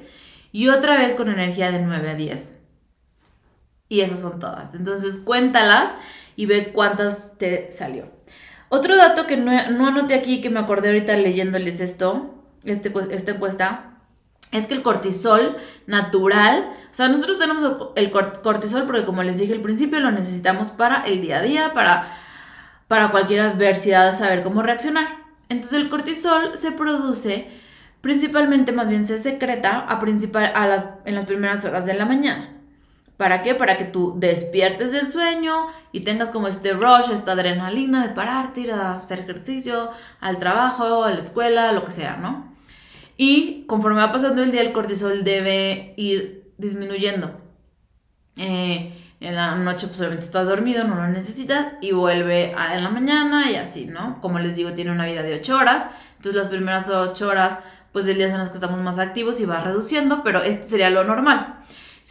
y 0.52 0.70
otra 0.70 0.98
vez 0.98 1.14
con 1.14 1.30
energía 1.30 1.72
de 1.72 1.82
9 1.84 2.10
a 2.10 2.16
10 2.16 2.62
y 3.90 4.02
esas 4.02 4.22
son 4.22 4.40
todas. 4.40 4.74
Entonces 4.74 5.20
cuéntalas 5.20 5.92
y 6.36 6.48
ve 6.48 6.72
cuántas 6.74 7.38
te 7.38 7.72
salió. 7.72 8.10
Otro 8.74 8.96
dato 8.96 9.28
que 9.28 9.36
no, 9.36 9.52
anoté 9.52 10.14
aquí, 10.14 10.40
que 10.40 10.50
me 10.50 10.62
acordé 10.62 10.88
ahorita 10.88 11.14
leyéndoles 11.18 11.82
esto, 11.82 12.34
este, 12.64 12.94
esta 13.10 13.32
encuesta, 13.32 13.98
es 14.54 14.66
que 14.66 14.74
el 14.74 14.82
cortisol 14.82 15.58
natural, 15.88 16.72
o 16.90 16.94
sea, 16.94 17.10
nosotros 17.10 17.38
tenemos 17.38 17.92
el 17.98 18.12
cortisol 18.12 18.86
porque 18.86 19.04
como 19.04 19.24
les 19.24 19.40
dije 19.40 19.52
al 19.52 19.60
principio, 19.60 20.00
lo 20.00 20.12
necesitamos 20.12 20.70
para 20.70 21.02
el 21.02 21.20
día 21.20 21.40
a 21.40 21.42
día, 21.42 21.74
para, 21.74 22.16
para 22.88 23.12
cualquier 23.12 23.42
adversidad, 23.42 24.18
saber 24.18 24.42
cómo 24.42 24.62
reaccionar. 24.62 25.18
Entonces 25.50 25.78
el 25.78 25.90
cortisol 25.90 26.58
se 26.58 26.72
produce 26.72 27.50
principalmente 28.00 28.72
más 28.72 28.90
bien 28.90 29.04
se 29.04 29.18
secreta 29.18 29.80
a 29.80 30.00
a 30.00 30.68
las, 30.68 30.90
en 31.04 31.16
las 31.16 31.26
primeras 31.26 31.66
horas 31.66 31.86
de 31.86 31.94
la 31.94 32.06
mañana. 32.06 32.61
¿Para 33.22 33.44
qué? 33.44 33.54
Para 33.54 33.78
que 33.78 33.84
tú 33.84 34.16
despiertes 34.18 34.92
del 34.92 35.08
sueño 35.08 35.68
y 35.92 36.00
tengas 36.00 36.30
como 36.30 36.48
este 36.48 36.74
rush, 36.74 37.12
esta 37.14 37.34
adrenalina 37.34 38.02
de 38.02 38.16
pararte, 38.16 38.62
ir 38.62 38.72
a 38.72 38.96
hacer 38.96 39.20
ejercicio, 39.20 39.92
al 40.22 40.40
trabajo, 40.40 41.04
a 41.04 41.12
la 41.12 41.20
escuela, 41.20 41.72
lo 41.72 41.84
que 41.86 41.92
sea, 41.92 42.18
¿no? 42.18 42.52
Y 43.18 43.66
conforme 43.68 44.02
va 44.02 44.12
pasando 44.12 44.42
el 44.42 44.52
día, 44.52 44.62
el 44.62 44.72
cortisol 44.72 45.24
debe 45.24 45.94
ir 45.98 46.52
disminuyendo. 46.58 47.40
Eh, 48.38 48.92
en 49.20 49.36
la 49.36 49.54
noche 49.54 49.86
pues 49.86 50.00
obviamente 50.00 50.26
estás 50.26 50.48
dormido, 50.48 50.84
no 50.84 50.96
lo 50.96 51.08
necesitas 51.08 51.74
y 51.80 51.92
vuelve 51.92 52.56
a, 52.58 52.76
en 52.76 52.84
la 52.84 52.90
mañana 52.90 53.52
y 53.52 53.56
así, 53.56 53.86
¿no? 53.86 54.20
Como 54.20 54.40
les 54.40 54.56
digo, 54.56 54.74
tiene 54.74 54.90
una 54.90 55.06
vida 55.06 55.22
de 55.22 55.36
8 55.36 55.58
horas, 55.58 55.86
entonces 56.16 56.42
las 56.42 56.48
primeras 56.48 56.90
8 56.90 57.28
horas 57.28 57.60
pues 57.92 58.06
del 58.06 58.18
día 58.18 58.32
son 58.32 58.40
las 58.40 58.50
que 58.50 58.56
estamos 58.56 58.80
más 58.80 58.98
activos 58.98 59.40
y 59.40 59.46
va 59.46 59.60
reduciendo, 59.60 60.24
pero 60.24 60.42
esto 60.42 60.66
sería 60.66 60.90
lo 60.90 61.04
normal. 61.04 61.60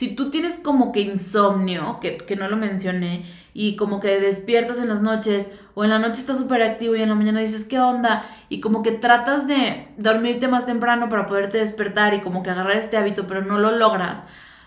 Si 0.00 0.14
tú 0.14 0.30
tienes 0.30 0.58
como 0.58 0.92
que 0.92 1.02
insomnio, 1.02 1.98
que, 2.00 2.16
que 2.16 2.34
no 2.34 2.48
lo 2.48 2.56
mencioné, 2.56 3.26
y 3.52 3.76
como 3.76 4.00
que 4.00 4.18
despiertas 4.18 4.78
en 4.78 4.88
las 4.88 5.02
noches, 5.02 5.50
o 5.74 5.84
en 5.84 5.90
la 5.90 5.98
noche 5.98 6.22
estás 6.22 6.38
súper 6.38 6.62
activo 6.62 6.96
y 6.96 7.02
en 7.02 7.10
la 7.10 7.14
mañana 7.14 7.40
dices, 7.40 7.66
¿qué 7.66 7.78
onda? 7.78 8.24
Y 8.48 8.60
como 8.60 8.82
que 8.82 8.92
tratas 8.92 9.46
de 9.46 9.88
dormirte 9.98 10.48
más 10.48 10.64
temprano 10.64 11.10
para 11.10 11.26
poderte 11.26 11.58
despertar 11.58 12.14
y 12.14 12.20
como 12.20 12.42
que 12.42 12.48
agarrar 12.48 12.78
este 12.78 12.96
hábito, 12.96 13.26
pero 13.26 13.42
no 13.42 13.58
lo 13.58 13.72
logras. 13.72 14.22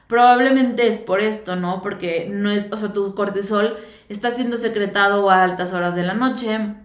Probablemente 0.05 0.85
es 0.85 0.99
por 0.99 1.19
esto, 1.19 1.55
¿no? 1.55 1.81
Porque 1.81 2.29
no 2.31 2.51
es, 2.51 2.71
o 2.71 2.77
sea, 2.77 2.93
tu 2.93 3.15
cortisol 3.15 3.77
está 4.09 4.29
siendo 4.29 4.55
secretado 4.55 5.31
a 5.31 5.43
altas 5.43 5.73
horas 5.73 5.95
de 5.95 6.03
la 6.03 6.13
noche 6.13 6.75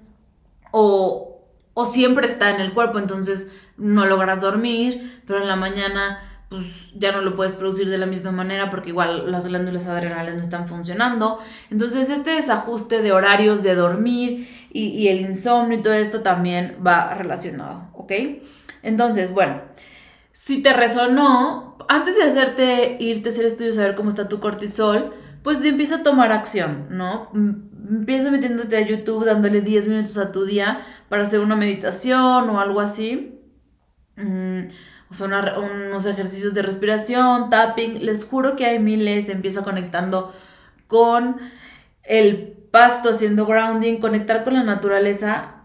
o, 0.70 1.42
o 1.74 1.84
siempre 1.84 2.26
está 2.26 2.48
en 2.48 2.62
el 2.62 2.72
cuerpo, 2.72 2.98
entonces 2.98 3.52
no 3.76 4.06
logras 4.06 4.40
dormir, 4.40 5.22
pero 5.26 5.38
en 5.38 5.48
la 5.48 5.56
mañana 5.56 6.27
pues 6.48 6.92
ya 6.94 7.12
no 7.12 7.20
lo 7.20 7.36
puedes 7.36 7.52
producir 7.52 7.90
de 7.90 7.98
la 7.98 8.06
misma 8.06 8.32
manera 8.32 8.70
porque 8.70 8.88
igual 8.88 9.30
las 9.30 9.46
glándulas 9.46 9.86
adrenales 9.86 10.34
no 10.34 10.40
están 10.40 10.66
funcionando. 10.66 11.38
Entonces 11.70 12.08
este 12.08 12.30
desajuste 12.30 13.02
de 13.02 13.12
horarios 13.12 13.62
de 13.62 13.74
dormir 13.74 14.48
y, 14.72 15.08
el 15.08 15.20
insomnio 15.20 15.78
y 15.78 15.82
todo 15.82 15.92
esto 15.92 16.20
también 16.20 16.78
va 16.86 17.14
relacionado, 17.14 17.88
¿ok? 17.92 18.12
Entonces, 18.82 19.32
bueno, 19.32 19.60
si 20.32 20.62
te 20.62 20.72
resonó, 20.72 21.76
antes 21.88 22.16
de 22.16 22.24
hacerte 22.24 22.96
irte 23.00 23.28
a 23.28 23.32
hacer 23.32 23.44
estudios 23.44 23.76
a 23.78 23.82
ver 23.82 23.94
cómo 23.94 24.08
está 24.08 24.28
tu 24.28 24.40
cortisol, 24.40 25.14
pues 25.42 25.64
empieza 25.64 25.96
a 25.96 26.02
tomar 26.02 26.32
acción, 26.32 26.86
¿no? 26.90 27.30
Empieza 27.34 28.30
metiéndote 28.30 28.76
a 28.76 28.80
YouTube, 28.80 29.24
dándole 29.24 29.60
10 29.60 29.88
minutos 29.88 30.16
a 30.18 30.32
tu 30.32 30.44
día 30.44 30.80
para 31.08 31.24
hacer 31.24 31.40
una 31.40 31.56
meditación 31.56 32.48
o 32.50 32.60
algo 32.60 32.80
así. 32.80 33.40
Mm, 34.16 34.68
o 35.10 35.14
sea, 35.14 35.26
unos 35.58 36.06
ejercicios 36.06 36.54
de 36.54 36.62
respiración, 36.62 37.50
tapping. 37.50 38.04
Les 38.04 38.24
juro 38.24 38.56
que 38.56 38.66
hay 38.66 38.78
miles. 38.78 39.28
Empieza 39.28 39.64
conectando 39.64 40.34
con 40.86 41.36
el 42.02 42.56
pasto, 42.70 43.10
haciendo 43.10 43.46
grounding, 43.46 44.00
conectar 44.00 44.44
con 44.44 44.54
la 44.54 44.64
naturaleza. 44.64 45.62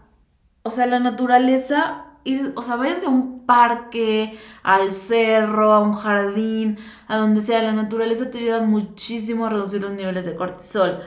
O 0.62 0.70
sea, 0.70 0.86
la 0.86 0.98
naturaleza, 0.98 2.06
o 2.54 2.62
sea, 2.62 2.76
váyanse 2.76 3.06
a 3.06 3.10
un 3.10 3.44
parque, 3.44 4.38
al 4.62 4.90
cerro, 4.90 5.74
a 5.74 5.80
un 5.80 5.92
jardín, 5.92 6.78
a 7.06 7.16
donde 7.16 7.40
sea. 7.40 7.62
La 7.62 7.72
naturaleza 7.72 8.30
te 8.30 8.38
ayuda 8.38 8.60
muchísimo 8.60 9.46
a 9.46 9.50
reducir 9.50 9.82
los 9.82 9.92
niveles 9.92 10.24
de 10.24 10.34
cortisol. 10.34 11.02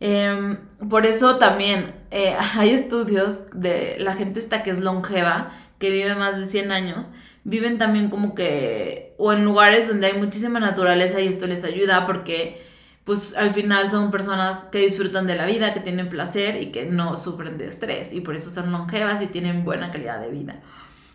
Em, 0.00 0.58
por 0.88 1.04
eso 1.04 1.36
también 1.36 1.94
eh, 2.10 2.34
hay 2.56 2.70
estudios 2.70 3.50
de 3.52 3.96
la 3.98 4.14
gente 4.14 4.40
esta 4.40 4.62
que 4.62 4.70
es 4.70 4.80
longeva, 4.80 5.52
que 5.78 5.90
vive 5.90 6.14
más 6.14 6.38
de 6.38 6.46
100 6.46 6.72
años, 6.72 7.12
viven 7.44 7.78
también 7.78 8.10
como 8.10 8.34
que, 8.34 9.14
o 9.18 9.32
en 9.32 9.44
lugares 9.44 9.88
donde 9.88 10.08
hay 10.08 10.18
muchísima 10.18 10.60
naturaleza 10.60 11.20
y 11.20 11.28
esto 11.28 11.46
les 11.46 11.64
ayuda 11.64 12.06
porque 12.06 12.62
pues 13.04 13.34
al 13.36 13.52
final 13.54 13.90
son 13.90 14.10
personas 14.10 14.64
que 14.70 14.78
disfrutan 14.78 15.26
de 15.26 15.34
la 15.34 15.46
vida, 15.46 15.74
que 15.74 15.80
tienen 15.80 16.08
placer 16.08 16.62
y 16.62 16.66
que 16.66 16.84
no 16.84 17.16
sufren 17.16 17.58
de 17.58 17.66
estrés 17.66 18.12
y 18.12 18.20
por 18.20 18.36
eso 18.36 18.50
son 18.50 18.70
longevas 18.70 19.22
y 19.22 19.26
tienen 19.26 19.64
buena 19.64 19.90
calidad 19.90 20.20
de 20.20 20.30
vida. 20.30 20.60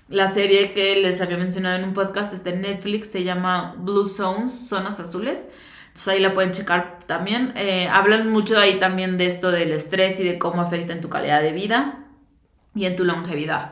La 0.07 0.27
serie 0.27 0.73
que 0.73 1.01
les 1.01 1.19
había 1.21 1.37
mencionado 1.37 1.77
en 1.77 1.85
un 1.85 1.93
podcast 1.93 2.31
está 2.33 2.51
en 2.51 2.61
Netflix, 2.61 3.07
se 3.07 3.23
llama 3.23 3.75
Blue 3.77 4.07
Zones, 4.07 4.67
Zonas 4.67 4.99
Azules. 4.99 5.45
Entonces 5.87 6.07
ahí 6.09 6.19
la 6.19 6.33
pueden 6.33 6.51
checar 6.51 6.99
también. 7.07 7.53
Eh, 7.55 7.87
hablan 7.87 8.29
mucho 8.29 8.59
ahí 8.59 8.79
también 8.79 9.17
de 9.17 9.25
esto 9.25 9.49
del 9.49 9.71
estrés 9.71 10.19
y 10.19 10.23
de 10.23 10.37
cómo 10.37 10.61
afecta 10.61 10.93
en 10.93 11.01
tu 11.01 11.09
calidad 11.09 11.41
de 11.41 11.53
vida 11.53 12.05
y 12.75 12.85
en 12.85 12.95
tu 12.95 13.03
longevidad. 13.03 13.71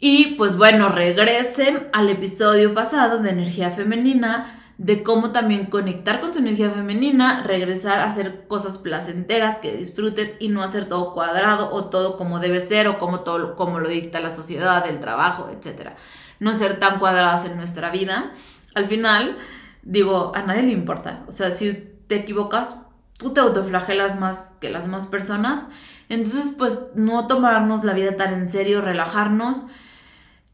Y 0.00 0.36
pues 0.36 0.56
bueno, 0.56 0.88
regresen 0.88 1.88
al 1.92 2.08
episodio 2.08 2.72
pasado 2.72 3.18
de 3.18 3.30
energía 3.30 3.72
femenina, 3.72 4.62
de 4.78 5.02
cómo 5.02 5.32
también 5.32 5.66
conectar 5.66 6.20
con 6.20 6.32
su 6.32 6.38
energía 6.38 6.70
femenina, 6.70 7.42
regresar 7.42 7.98
a 7.98 8.04
hacer 8.04 8.46
cosas 8.46 8.78
placenteras 8.78 9.58
que 9.58 9.76
disfrutes 9.76 10.36
y 10.38 10.50
no 10.50 10.62
hacer 10.62 10.84
todo 10.84 11.14
cuadrado 11.14 11.70
o 11.72 11.86
todo 11.86 12.16
como 12.16 12.38
debe 12.38 12.60
ser 12.60 12.86
o 12.86 12.96
como 12.96 13.20
todo 13.20 13.56
como 13.56 13.80
lo 13.80 13.88
dicta 13.88 14.20
la 14.20 14.30
sociedad, 14.30 14.88
el 14.88 15.00
trabajo, 15.00 15.50
etc. 15.50 15.90
No 16.38 16.54
ser 16.54 16.78
tan 16.78 17.00
cuadradas 17.00 17.44
en 17.44 17.56
nuestra 17.56 17.90
vida. 17.90 18.32
Al 18.76 18.86
final, 18.86 19.36
digo, 19.82 20.30
a 20.36 20.42
nadie 20.42 20.62
le 20.62 20.72
importa. 20.72 21.24
O 21.26 21.32
sea, 21.32 21.50
si 21.50 21.74
te 22.06 22.14
equivocas, 22.14 22.76
tú 23.16 23.32
te 23.32 23.40
autoflagelas 23.40 24.20
más 24.20 24.54
que 24.60 24.70
las 24.70 24.84
demás 24.84 25.08
personas. 25.08 25.66
Entonces, 26.08 26.54
pues 26.56 26.82
no 26.94 27.26
tomarnos 27.26 27.82
la 27.82 27.94
vida 27.94 28.16
tan 28.16 28.32
en 28.32 28.48
serio, 28.48 28.80
relajarnos 28.80 29.66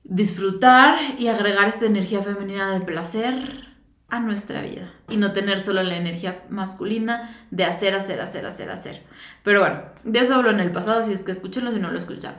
disfrutar 0.05 0.99
y 1.19 1.29
agregar 1.29 1.69
esta 1.69 1.87
energía 1.87 2.23
femenina 2.23 2.73
de 2.73 2.81
placer 2.81 3.75
a 4.09 4.21
nuestra 4.21 4.63
vida 4.63 4.93
y 5.09 5.17
no 5.17 5.33
tener 5.33 5.59
solo 5.59 5.83
la 5.83 5.97
energía 5.97 6.45
masculina 6.51 7.35
de 7.51 7.65
hacer, 7.65 7.97
hacer, 7.97 8.21
hacer, 8.21 8.47
hacer, 8.47 8.71
hacer. 8.71 9.03
Pero 9.43 9.61
bueno, 9.61 9.83
de 10.05 10.21
eso 10.21 10.35
hablo 10.35 10.51
en 10.51 10.61
el 10.61 10.71
pasado, 10.71 11.01
así 11.01 11.13
es 11.13 11.23
que 11.23 11.33
escúchenlo 11.33 11.73
si 11.73 11.81
no 11.81 11.91
lo 11.91 11.99
escucharon. 11.99 12.39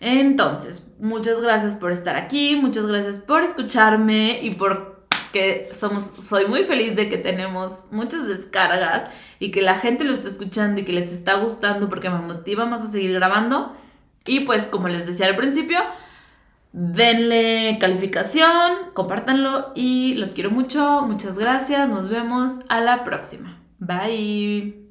Entonces, 0.00 0.94
muchas 1.00 1.40
gracias 1.40 1.74
por 1.74 1.92
estar 1.92 2.16
aquí, 2.16 2.56
muchas 2.56 2.86
gracias 2.86 3.18
por 3.18 3.42
escucharme 3.42 4.40
y 4.42 4.54
por 4.54 4.94
que 5.32 5.68
somos, 5.72 6.12
soy 6.28 6.46
muy 6.46 6.62
feliz 6.62 6.94
de 6.94 7.08
que 7.08 7.18
tenemos 7.18 7.86
muchas 7.90 8.28
descargas 8.28 9.04
y 9.40 9.50
que 9.50 9.62
la 9.62 9.74
gente 9.74 10.04
lo 10.04 10.14
está 10.14 10.28
escuchando 10.28 10.80
y 10.80 10.84
que 10.84 10.92
les 10.92 11.12
está 11.12 11.34
gustando 11.34 11.88
porque 11.88 12.08
me 12.08 12.18
motiva 12.18 12.66
más 12.66 12.84
a 12.84 12.86
seguir 12.86 13.12
grabando. 13.14 13.74
Y 14.24 14.40
pues, 14.40 14.64
como 14.64 14.86
les 14.86 15.08
decía 15.08 15.26
al 15.26 15.34
principio, 15.34 15.80
denle 16.74 17.78
calificación, 17.80 18.90
compártanlo 18.94 19.72
y 19.74 20.14
los 20.14 20.32
quiero 20.32 20.50
mucho. 20.50 21.02
Muchas 21.02 21.38
gracias. 21.38 21.88
Nos 21.88 22.08
vemos 22.08 22.60
a 22.68 22.80
la 22.80 23.04
próxima. 23.04 23.62
Bye. 23.78 24.83